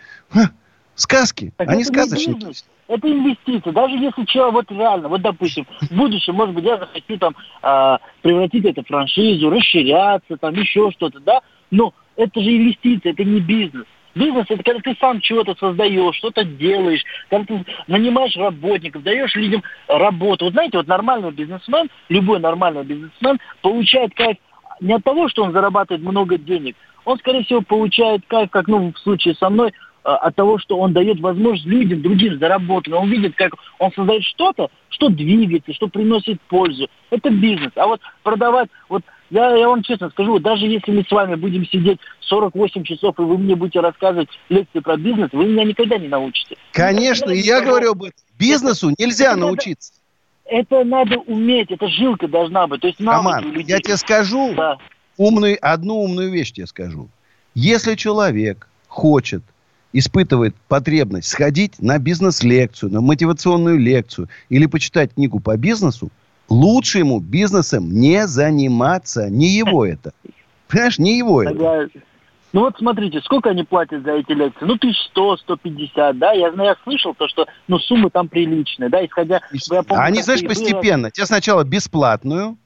Сказки, 0.95 1.53
так 1.57 1.69
они 1.69 1.85
сказочники. 1.85 2.47
Это 2.89 3.09
инвестиции. 3.09 3.71
Даже 3.71 3.97
если 3.97 4.25
человек, 4.25 4.55
вот 4.55 4.71
реально, 4.77 5.09
вот 5.09 5.23
допустим, 5.23 5.67
в 5.81 5.95
будущем, 5.95 6.35
может 6.35 6.55
быть, 6.55 6.65
я 6.65 6.79
захочу 6.79 7.19
там 7.19 7.37
э, 7.63 7.99
превратить 8.23 8.65
это 8.65 8.83
в 8.83 8.87
франшизу, 8.89 9.49
расширяться, 9.49 10.37
там 10.39 10.55
еще 10.55 10.91
что-то, 10.91 11.21
да, 11.21 11.41
но 11.71 11.95
это 12.17 12.41
же 12.41 12.57
инвестиции, 12.57 13.11
это 13.11 13.23
не 13.23 13.41
бизнес. 13.41 13.85
Бизнес– 14.19 14.47
это 14.49 14.63
когда 14.65 14.81
ты 14.81 14.97
сам 15.01 15.21
чего-то 15.21 15.55
создаешь, 15.55 16.17
что-то 16.17 16.43
делаешь, 16.43 17.05
когда 17.31 17.45
ты 17.47 17.65
нанимаешь 17.87 18.37
работников, 18.37 19.05
даешь 19.05 19.35
людям 19.37 19.63
работу. 19.87 20.47
Вот 20.47 20.55
знаете, 20.55 20.79
вот 20.79 20.89
нормальный 20.89 21.31
бизнесмен, 21.31 21.89
любой 22.09 22.41
нормальный 22.41 22.83
бизнесмен 22.83 23.39
получает 23.63 24.13
кайф 24.15 24.37
не 24.81 24.95
от 24.95 25.05
того, 25.05 25.29
что 25.29 25.45
он 25.45 25.53
зарабатывает 25.53 26.03
много 26.03 26.37
денег, 26.37 26.75
он, 27.05 27.19
скорее 27.19 27.45
всего, 27.45 27.63
получает 27.63 28.23
кайф, 28.27 28.51
как 28.51 28.67
ну, 28.67 28.93
в 28.93 28.99
случае 28.99 29.35
со 29.35 29.51
мной, 29.51 29.73
а, 30.03 30.17
от 30.17 30.35
того, 30.35 30.59
что 30.59 30.79
он 30.79 30.93
дает 30.93 31.21
возможность 31.21 31.67
людям, 31.67 32.03
другим 32.03 32.39
заработать. 32.39 32.93
Он 32.93 33.09
видит, 33.09 33.37
как 33.37 33.53
он 33.79 33.93
создает 33.93 34.25
что-то, 34.25 34.69
что 34.89 35.11
двигается, 35.11 35.73
что 35.73 35.87
приносит 35.87 36.41
пользу. 36.49 36.89
Это 37.11 37.31
бизнес. 37.31 37.71
А 37.77 37.87
вот 37.87 38.01
продавать, 38.25 38.69
вот 38.89 39.03
я, 39.31 39.55
я 39.57 39.69
вам 39.69 39.83
честно 39.83 40.11
скажу, 40.11 40.39
даже 40.39 40.67
если 40.67 40.91
мы 40.91 41.05
с 41.05 41.11
вами 41.11 41.35
будем 41.35 41.67
сидеть 41.67 41.99
48 42.21 42.85
часов, 42.85 43.19
и 43.19 43.23
вы 43.23 43.39
мне 43.39 43.55
будете 43.55 43.81
рассказывать 43.81 44.29
лекции 44.49 44.81
про 44.81 44.97
бизнес, 44.97 45.31
вы 45.33 45.47
меня 45.47 45.65
никогда 45.65 45.99
не 45.99 46.09
научите. 46.09 46.57
Конечно, 46.73 47.31
и 47.31 47.39
я 47.39 47.61
говорю 47.61 47.93
об 47.93 48.03
этом. 48.05 48.19
Бизнесу 48.39 48.93
нельзя 48.99 49.33
это 49.33 49.41
научиться. 49.41 49.93
Надо, 50.47 50.61
это 50.61 50.85
надо 50.85 51.19
уметь, 51.19 51.71
это 51.71 51.89
жилка 51.89 52.29
должна 52.29 52.67
быть. 52.67 52.81
То 52.81 52.87
есть 52.87 53.01
Роман, 53.01 53.45
людей. 53.45 53.75
я 53.75 53.79
тебе 53.81 53.97
скажу 53.97 54.55
да. 54.55 54.79
умную, 55.17 55.59
одну 55.61 56.03
умную 56.03 56.31
вещь 56.31 56.53
тебе 56.53 56.67
скажу. 56.67 57.09
Если 57.55 57.97
человек 57.97 58.69
хочет 58.87 59.43
испытывает 59.93 60.55
потребность 60.69 61.29
сходить 61.29 61.81
на 61.81 61.99
бизнес-лекцию, 61.99 62.93
на 62.93 63.01
мотивационную 63.01 63.79
лекцию 63.79 64.29
или 64.49 64.67
почитать 64.67 65.15
книгу 65.15 65.41
по 65.41 65.57
бизнесу, 65.57 66.11
лучше 66.49 66.99
ему 66.99 67.21
бизнесом 67.21 67.93
не 67.93 68.27
заниматься. 68.27 69.31
Не 69.31 69.49
его 69.49 69.87
это. 69.87 70.13
Понимаешь, 70.69 70.99
не 70.99 71.19
его 71.19 71.43
это. 71.43 71.89
Ну 72.53 72.63
вот 72.63 72.77
смотрите, 72.79 73.21
сколько 73.21 73.51
они 73.51 73.63
платят 73.63 74.05
за 74.05 74.13
эти 74.13 74.33
лекции? 74.33 74.65
Ну, 74.65 74.75
1100, 74.75 75.37
150, 75.37 76.19
да? 76.19 76.33
Я, 76.33 76.49
я 76.49 76.77
слышал 76.83 77.15
то, 77.15 77.29
что 77.29 77.47
ну, 77.69 77.79
суммы 77.79 78.09
там 78.09 78.29
приличные, 78.29 78.89
да, 78.89 79.05
исходя... 79.05 79.41
Я 79.53 79.83
помню, 79.83 80.03
они, 80.03 80.23
знаешь, 80.23 80.43
постепенно. 80.43 81.11
Тебе 81.11 81.27
сначала 81.27 81.63
бесплатную, 81.65 82.57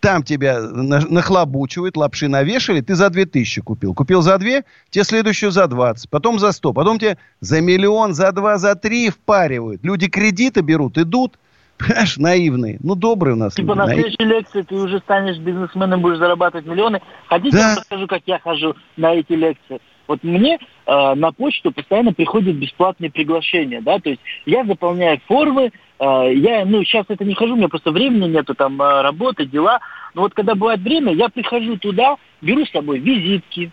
там 0.00 0.22
тебя 0.22 0.60
нахлобучивают, 0.60 1.96
лапши 1.96 2.28
навешали, 2.28 2.82
ты 2.82 2.94
за 2.94 3.08
2000 3.08 3.62
купил. 3.62 3.94
Купил 3.94 4.20
за 4.20 4.36
2, 4.36 4.64
тебе 4.90 5.04
следующую 5.04 5.50
за 5.50 5.66
20, 5.66 6.10
потом 6.10 6.38
за 6.38 6.52
100, 6.52 6.72
потом 6.74 6.98
тебе 6.98 7.16
за 7.40 7.62
миллион, 7.62 8.12
за 8.12 8.32
2, 8.32 8.58
за 8.58 8.74
3 8.74 9.10
впаривают. 9.10 9.82
Люди 9.82 10.08
кредиты 10.08 10.60
берут, 10.60 10.98
идут, 10.98 11.38
Понимаешь, 11.86 12.16
наивные. 12.16 12.78
Ну, 12.82 12.94
добрые 12.94 13.34
у 13.34 13.38
нас. 13.38 13.54
Типа 13.54 13.68
люди, 13.68 13.78
на 13.78 13.86
наив... 13.86 14.00
следующей 14.00 14.24
лекции 14.24 14.62
ты 14.62 14.74
уже 14.74 14.98
станешь 15.00 15.38
бизнесменом, 15.38 16.00
будешь 16.00 16.18
зарабатывать 16.18 16.66
миллионы. 16.66 17.00
Хотите, 17.26 17.56
да. 17.56 17.70
я 17.70 17.76
расскажу, 17.76 18.06
как 18.06 18.22
я 18.26 18.38
хожу 18.38 18.74
на 18.96 19.14
эти 19.14 19.32
лекции? 19.32 19.80
Вот 20.08 20.22
мне 20.24 20.58
э, 20.86 21.14
на 21.14 21.32
почту 21.32 21.72
постоянно 21.72 22.12
приходят 22.12 22.56
бесплатные 22.56 23.10
приглашения, 23.10 23.80
да, 23.80 23.98
то 23.98 24.10
есть 24.10 24.20
я 24.46 24.64
заполняю 24.64 25.20
формы, 25.26 25.70
э, 25.98 26.34
я, 26.34 26.64
ну, 26.64 26.82
сейчас 26.84 27.06
это 27.08 27.24
не 27.24 27.34
хожу, 27.34 27.54
у 27.54 27.56
меня 27.56 27.68
просто 27.68 27.92
времени 27.92 28.28
нету, 28.28 28.54
там, 28.54 28.82
э, 28.82 29.02
работы, 29.02 29.46
дела, 29.46 29.78
но 30.14 30.22
вот 30.22 30.34
когда 30.34 30.54
бывает 30.54 30.80
время, 30.80 31.14
я 31.14 31.28
прихожу 31.28 31.76
туда, 31.78 32.16
беру 32.40 32.66
с 32.66 32.72
собой 32.72 32.98
визитки, 32.98 33.70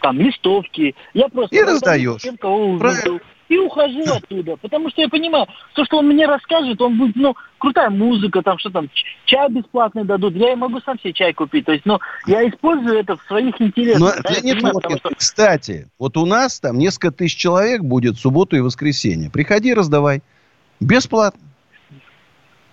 там, 0.00 0.20
листовки, 0.20 0.94
я 1.14 1.28
просто... 1.28 1.56
И 1.56 1.62
раздаешь. 1.62 2.22
Тем, 2.22 2.36
кого 2.36 2.66
увидел 2.66 3.20
и 3.48 3.58
ухожу 3.58 4.02
оттуда. 4.02 4.56
Потому 4.56 4.90
что 4.90 5.02
я 5.02 5.08
понимаю, 5.08 5.46
то, 5.74 5.84
что 5.84 5.98
он 5.98 6.08
мне 6.08 6.26
расскажет, 6.26 6.80
он 6.80 6.98
будет, 6.98 7.16
ну, 7.16 7.36
крутая 7.58 7.90
музыка, 7.90 8.42
там, 8.42 8.58
что 8.58 8.70
там, 8.70 8.88
чай 9.24 9.48
бесплатный 9.50 10.04
дадут. 10.04 10.34
Я 10.34 10.52
и 10.52 10.56
могу 10.56 10.80
сам 10.80 10.98
себе 10.98 11.12
чай 11.12 11.32
купить. 11.32 11.66
То 11.66 11.72
есть, 11.72 11.86
ну, 11.86 11.98
я 12.26 12.48
использую 12.48 12.98
это 12.98 13.16
в 13.16 13.22
своих 13.22 13.60
интересах. 13.60 14.00
Но, 14.00 14.22
да, 14.22 14.30
Леонид 14.30 14.54
понимаю, 14.54 14.74
Лукин, 14.74 14.98
что... 14.98 15.14
кстати, 15.14 15.88
вот 15.98 16.16
у 16.16 16.26
нас 16.26 16.60
там 16.60 16.78
несколько 16.78 17.10
тысяч 17.10 17.36
человек 17.36 17.82
будет 17.82 18.16
в 18.16 18.20
субботу 18.20 18.56
и 18.56 18.60
воскресенье. 18.60 19.30
Приходи, 19.30 19.74
раздавай. 19.74 20.22
Бесплатно. 20.80 21.40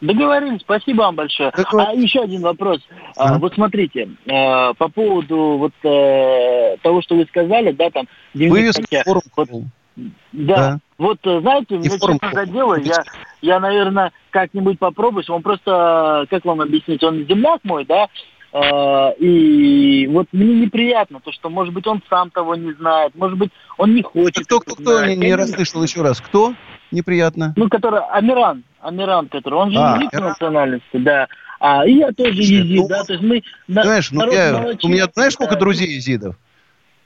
Договорились, 0.01 0.59
спасибо 0.59 1.03
вам 1.03 1.15
большое. 1.15 1.51
Так 1.51 1.73
а 1.73 1.93
еще 1.93 2.23
один 2.23 2.41
вопрос. 2.41 2.81
А, 3.15 3.39
вот 3.39 3.53
смотрите, 3.53 4.09
а, 4.29 4.73
по 4.73 4.89
поводу 4.89 5.57
вот 5.57 5.71
а, 5.85 6.75
того, 6.81 7.01
что 7.01 7.15
вы 7.15 7.25
сказали, 7.25 7.71
да, 7.71 7.89
там... 7.89 8.05
Вывески 8.33 9.01
форм. 9.05 9.21
Вот, 9.37 9.49
да. 9.95 10.11
да. 10.31 10.79
Вот, 10.97 11.19
э, 11.23 11.39
знаете, 11.41 11.75
мне 11.75 11.89
честно 11.89 12.17
задело, 12.31 12.79
я, 12.79 13.03
я, 13.41 13.59
наверное, 13.59 14.11
как-нибудь 14.29 14.79
попробую. 14.79 15.23
Он 15.29 15.41
просто, 15.41 16.25
как 16.29 16.45
вам 16.45 16.61
объяснить, 16.61 17.03
он 17.03 17.25
земляк 17.27 17.61
мой, 17.63 17.85
да, 17.85 18.07
Uh, 18.53 19.17
и 19.17 20.05
вот 20.05 20.27
мне 20.31 20.53
неприятно, 20.53 21.19
то, 21.19 21.31
что, 21.31 21.49
может 21.49 21.73
быть, 21.73 21.87
он 21.87 22.03
сам 22.07 22.29
того 22.29 22.53
не 22.53 22.71
знает, 22.73 23.15
может 23.15 23.35
быть, 23.35 23.49
он 23.79 23.95
не 23.95 24.03
хочет. 24.03 24.45
Кто, 24.45 24.59
кто, 24.59 24.75
кто, 24.75 25.05
не, 25.05 25.15
не 25.15 25.33
расслышал 25.33 25.81
еще 25.81 26.03
раз, 26.03 26.21
кто? 26.21 26.53
Неприятно. 26.91 27.55
Ну, 27.57 27.67
который, 27.67 28.01
Амиран, 28.11 28.63
Амиран, 28.79 29.27
который, 29.29 29.55
он 29.55 29.71
же 29.71 29.79
а, 29.79 29.97
езид 29.97 30.13
национальности, 30.13 30.97
да. 30.97 31.27
А, 31.59 31.83
и 31.87 31.93
я 31.93 32.11
тоже 32.11 32.43
езид, 32.43 32.81
ну, 32.81 32.87
да, 32.89 33.03
то 33.03 33.13
есть 33.13 33.25
мы... 33.25 33.41
Знаешь, 33.67 34.11
ну, 34.11 34.31
я, 34.31 34.75
у 34.83 34.87
меня, 34.87 35.07
знаешь, 35.11 35.33
сколько 35.33 35.55
друзей 35.55 35.87
езидов? 35.87 36.35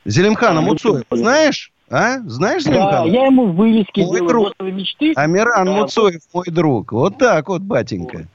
Зелимхан 0.04 0.58
Амуцуев, 0.58 1.06
знаешь? 1.10 1.72
А? 1.90 2.20
Знаешь 2.26 2.64
Да, 2.66 3.04
я 3.06 3.28
ему 3.28 3.52
вывески 3.52 4.02
мой 4.02 4.20
делаю, 4.20 4.28
друг. 4.28 4.54
мечты. 4.60 5.14
Амиран 5.16 5.66
да, 5.66 5.72
Муцоев, 5.72 6.22
мой 6.34 6.46
друг. 6.48 6.92
Вот 6.92 7.18
так 7.18 7.48
вот, 7.48 7.62
батенька. 7.62 8.28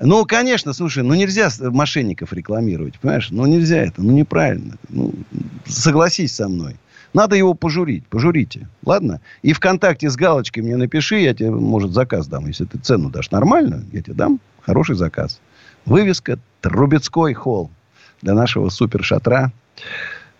Ну, 0.00 0.24
конечно, 0.26 0.72
слушай, 0.72 1.02
ну 1.02 1.14
нельзя 1.14 1.48
мошенников 1.60 2.32
рекламировать, 2.32 2.98
понимаешь? 2.98 3.28
Ну 3.30 3.46
нельзя 3.46 3.78
это, 3.78 4.02
ну 4.02 4.12
неправильно. 4.12 4.76
Ну, 4.88 5.12
согласись 5.66 6.34
со 6.34 6.48
мной. 6.48 6.76
Надо 7.14 7.34
его 7.34 7.54
пожурить, 7.54 8.06
пожурите, 8.06 8.68
ладно? 8.84 9.20
И 9.40 9.54
ВКонтакте 9.54 10.10
с 10.10 10.16
галочкой 10.16 10.62
мне 10.62 10.76
напиши, 10.76 11.16
я 11.20 11.32
тебе, 11.32 11.50
может, 11.50 11.92
заказ 11.92 12.26
дам. 12.26 12.46
Если 12.46 12.66
ты 12.66 12.78
цену 12.78 13.08
дашь 13.08 13.30
нормально, 13.30 13.84
я 13.92 14.02
тебе 14.02 14.14
дам 14.14 14.38
хороший 14.60 14.96
заказ. 14.96 15.40
Вывеска 15.86 16.38
Трубецкой 16.60 17.32
холл 17.32 17.70
для 18.20 18.34
нашего 18.34 18.68
супер-шатра 18.68 19.52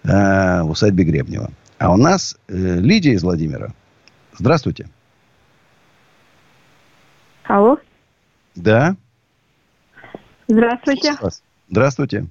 э, 0.05 0.63
в 0.63 0.71
усадьбе 0.71 1.05
Гребнева. 1.05 1.51
А 1.79 1.93
у 1.93 1.97
нас 1.97 2.39
э, 2.49 2.53
Лидия 2.55 3.13
из 3.13 3.23
Владимира. 3.23 3.69
Здравствуйте. 4.33 4.87
Алло. 7.45 7.79
Да. 8.55 8.97
Здравствуйте. 10.49 11.15
Здравствуйте. 11.69 12.27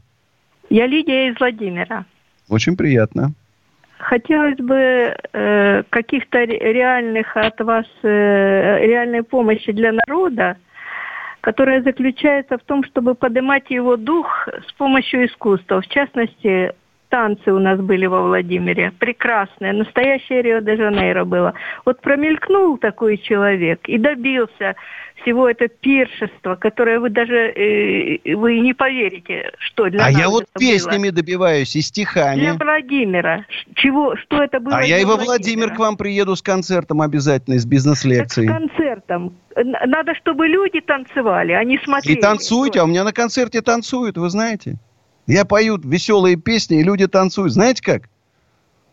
Я 0.70 0.88
Лидия 0.88 1.30
из 1.30 1.40
Владимира. 1.40 2.06
Очень 2.50 2.76
приятно. 2.76 3.34
Хотелось 3.98 4.58
бы 4.58 5.16
э, 5.34 5.84
каких-то 5.90 6.44
реальных 6.44 7.36
от 7.38 7.60
вас 7.62 7.86
э, 8.04 8.86
реальной 8.86 9.24
помощи 9.24 9.72
для 9.72 9.94
народа, 9.94 10.58
которая 11.42 11.82
заключается 11.82 12.58
в 12.58 12.64
том, 12.64 12.84
чтобы 12.84 13.16
поднимать 13.16 13.70
его 13.70 13.96
дух 13.96 14.48
с 14.68 14.74
помощью 14.74 15.28
искусства. 15.28 15.82
В 15.82 15.88
частности, 15.88 16.74
танцы 17.10 17.52
у 17.52 17.60
нас 17.60 17.80
были 17.80 18.06
во 18.06 18.22
Владимире. 18.22 18.92
Прекрасные. 19.00 19.74
Настоящее 19.74 20.42
Рио-де-Жанейро 20.42 21.26
было. 21.26 21.54
Вот 21.86 22.02
промелькнул 22.02 22.78
такой 22.78 23.18
человек 23.18 23.88
и 23.88 23.98
добился 23.98 24.76
всего 25.22 25.50
это 25.50 25.68
пиршества, 25.68 26.56
которое 26.56 27.00
вы 27.00 27.10
даже 27.10 27.36
э, 27.36 28.36
вы 28.36 28.60
не 28.60 28.74
поверите, 28.74 29.52
что 29.60 29.90
для 29.90 30.06
а 30.06 30.12
я 30.12 30.30
вот 30.30 30.46
песнями 30.58 31.10
было. 31.10 31.14
добиваюсь 31.14 31.76
и 31.76 31.82
стихами. 31.82 32.42
Для 32.42 32.54
Владимира. 32.54 33.46
Чего, 33.76 34.16
что 34.18 34.44
это 34.44 34.60
было? 34.60 34.78
А 34.78 34.84
я 34.84 35.00
и 35.00 35.06
во 35.06 35.16
Владимир 35.16 35.74
к 35.74 35.80
вам 35.80 35.98
приеду 35.98 36.36
с 36.36 36.42
концертом 36.42 37.02
обязательно, 37.02 37.58
с 37.58 37.66
бизнес-лекцией. 37.66 38.48
С 38.48 38.52
концертом. 38.52 39.36
Надо, 39.56 40.14
чтобы 40.16 40.48
люди 40.48 40.82
танцевали, 40.82 41.54
а 41.54 41.64
не 41.64 41.78
смотрели. 41.80 42.18
И 42.18 42.22
танцуйте, 42.22 42.82
а 42.82 42.84
у 42.84 42.88
меня 42.88 43.04
на 43.04 43.14
концерте 43.14 43.62
танцуют, 43.62 44.18
вы 44.18 44.30
знаете. 44.30 44.78
Я 45.28 45.46
пою 45.46 45.78
веселые 45.78 46.36
песни, 46.36 46.80
и 46.80 46.84
люди 46.84 47.08
танцуют. 47.08 47.54
Знаете 47.54 47.82
как? 47.82 48.10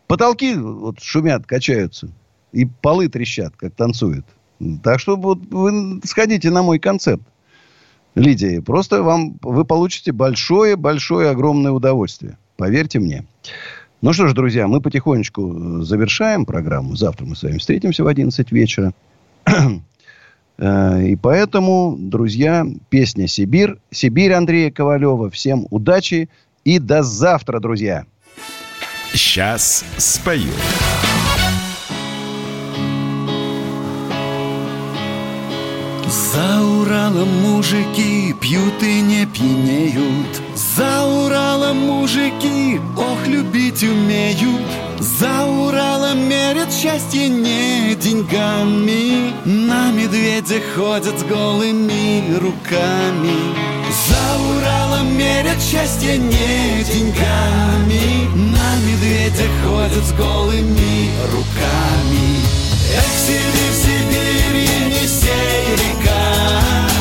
Потолки 0.07 0.55
вот 0.55 0.99
шумят, 0.99 1.45
качаются. 1.45 2.09
И 2.51 2.65
полы 2.65 3.07
трещат, 3.07 3.55
как 3.55 3.73
танцуют. 3.75 4.25
Так 4.83 4.99
что 4.99 5.15
вот 5.15 5.39
вы 5.49 6.01
сходите 6.03 6.49
на 6.49 6.63
мой 6.63 6.79
концерт, 6.79 7.21
Лидия. 8.15 8.61
Просто 8.61 9.03
вам, 9.03 9.37
вы 9.41 9.65
получите 9.65 10.11
большое-большое, 10.11 11.29
огромное 11.29 11.71
удовольствие. 11.71 12.37
Поверьте 12.57 12.99
мне. 12.99 13.25
Ну 14.01 14.13
что 14.13 14.27
ж, 14.27 14.33
друзья, 14.33 14.67
мы 14.67 14.81
потихонечку 14.81 15.81
завершаем 15.81 16.45
программу. 16.45 16.95
Завтра 16.95 17.25
мы 17.25 17.35
с 17.35 17.43
вами 17.43 17.57
встретимся 17.57 18.03
в 18.03 18.07
11 18.07 18.51
вечера. 18.51 18.93
Э, 20.57 21.03
и 21.03 21.15
поэтому, 21.15 21.95
друзья, 21.97 22.65
песня 22.89 23.27
«Сибирь». 23.27 23.75
Сибирь 23.91 24.33
Андрея 24.33 24.71
Ковалева. 24.71 25.29
Всем 25.29 25.67
удачи 25.69 26.29
и 26.63 26.79
до 26.79 27.03
завтра, 27.03 27.59
друзья. 27.59 28.05
Сейчас 29.13 29.83
спою. 29.97 30.51
За 36.07 36.61
Уралом 36.61 37.29
мужики 37.41 38.33
пьют 38.41 38.81
и 38.81 39.01
не 39.01 39.25
пьянеют 39.25 40.41
За 40.55 41.03
Уралом 41.05 41.77
мужики, 41.77 42.79
ох, 42.97 43.27
любить 43.27 43.83
умеют 43.83 44.61
За 45.03 45.45
Уралом 45.45 46.29
мерят 46.29 46.71
счастье 46.71 47.27
не 47.27 47.93
деньгами. 47.93 49.33
На 49.43 49.91
медведя 49.91 50.61
ходят 50.73 51.19
с 51.19 51.23
голыми 51.23 52.37
руками. 52.37 53.35
За 54.07 54.39
Уралом 54.39 55.17
мерят 55.17 55.61
счастье 55.61 56.17
не 56.17 56.85
деньгами. 56.85 58.29
На 58.33 58.77
медведя 58.77 59.49
ходят 59.65 60.05
с 60.05 60.13
голыми 60.13 61.09
руками. 61.33 62.39
Эх, 62.95 63.03
Сибирь, 63.27 63.73
Сибирь, 63.83 64.69
Енисей, 64.85 65.73
река 65.73 66.92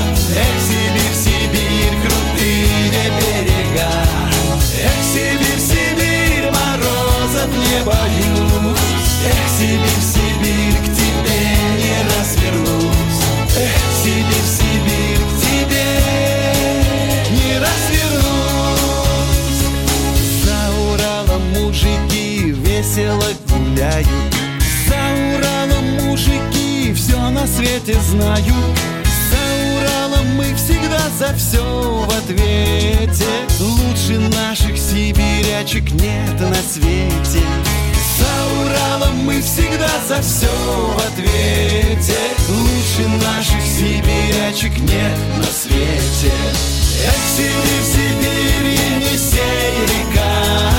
весело 22.93 23.25
гуляют 23.49 24.09
За 24.87 25.37
Уралом 25.37 26.07
мужики 26.07 26.93
все 26.95 27.31
на 27.31 27.47
свете 27.47 27.99
знают. 28.01 28.77
За 29.31 29.41
Уралом 29.77 30.37
мы 30.37 30.55
всегда 30.55 31.01
за 31.19 31.35
все 31.35 31.63
в 31.63 32.09
ответе. 32.09 33.25
Лучше 33.61 34.19
наших 34.37 34.77
сибирячек 34.77 35.91
нет 35.93 36.39
на 36.41 36.55
свете. 36.55 37.45
За 38.19 38.61
Уралом 38.61 39.17
мы 39.25 39.41
всегда 39.41 39.91
за 40.07 40.21
все 40.21 40.49
в 40.49 40.99
ответе. 40.99 42.19
Лучше 42.49 43.09
наших 43.09 43.63
сибирячек 43.63 44.79
нет 44.79 45.19
на 45.39 45.45
свете. 45.45 46.33
Эх, 47.05 47.15
Сибирь, 47.37 47.85
Сибирь, 47.85 48.79
Енисей, 48.79 49.87
река 49.87 50.72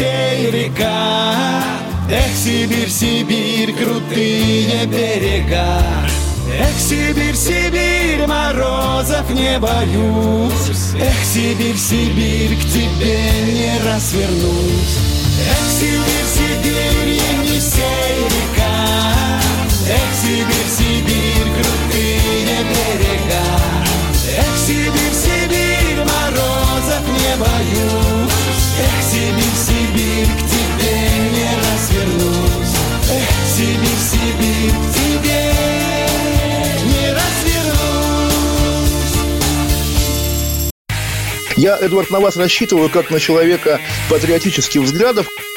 Енисей, 0.00 0.50
река. 0.50 1.62
Эх, 2.10 2.36
Сибирь, 2.36 2.88
Сибирь, 2.88 3.72
крутые 3.74 4.86
берега. 4.86 5.82
Эх, 6.58 6.78
Сибирь, 6.78 7.36
Сибирь, 7.36 8.26
морозов 8.26 9.28
не 9.30 9.58
боюсь. 9.58 10.94
Эх, 10.98 11.24
Сибирь, 11.24 11.76
Сибирь, 11.76 12.56
к 12.56 12.64
тебе 12.72 13.20
не 13.46 13.84
раз 13.84 14.12
вернусь 14.12 14.98
Эх, 15.50 15.64
Сибирь, 15.78 16.28
Сибирь, 16.34 17.20
Енисей, 17.42 18.24
река. 18.24 19.40
Эх, 19.88 20.10
Сибирь, 20.22 20.69
Я, 41.60 41.76
Эдвард, 41.76 42.10
на 42.10 42.20
вас 42.20 42.38
рассчитываю 42.38 42.88
как 42.88 43.10
на 43.10 43.20
человека 43.20 43.80
патриотических 44.08 44.80
взглядов. 44.80 45.26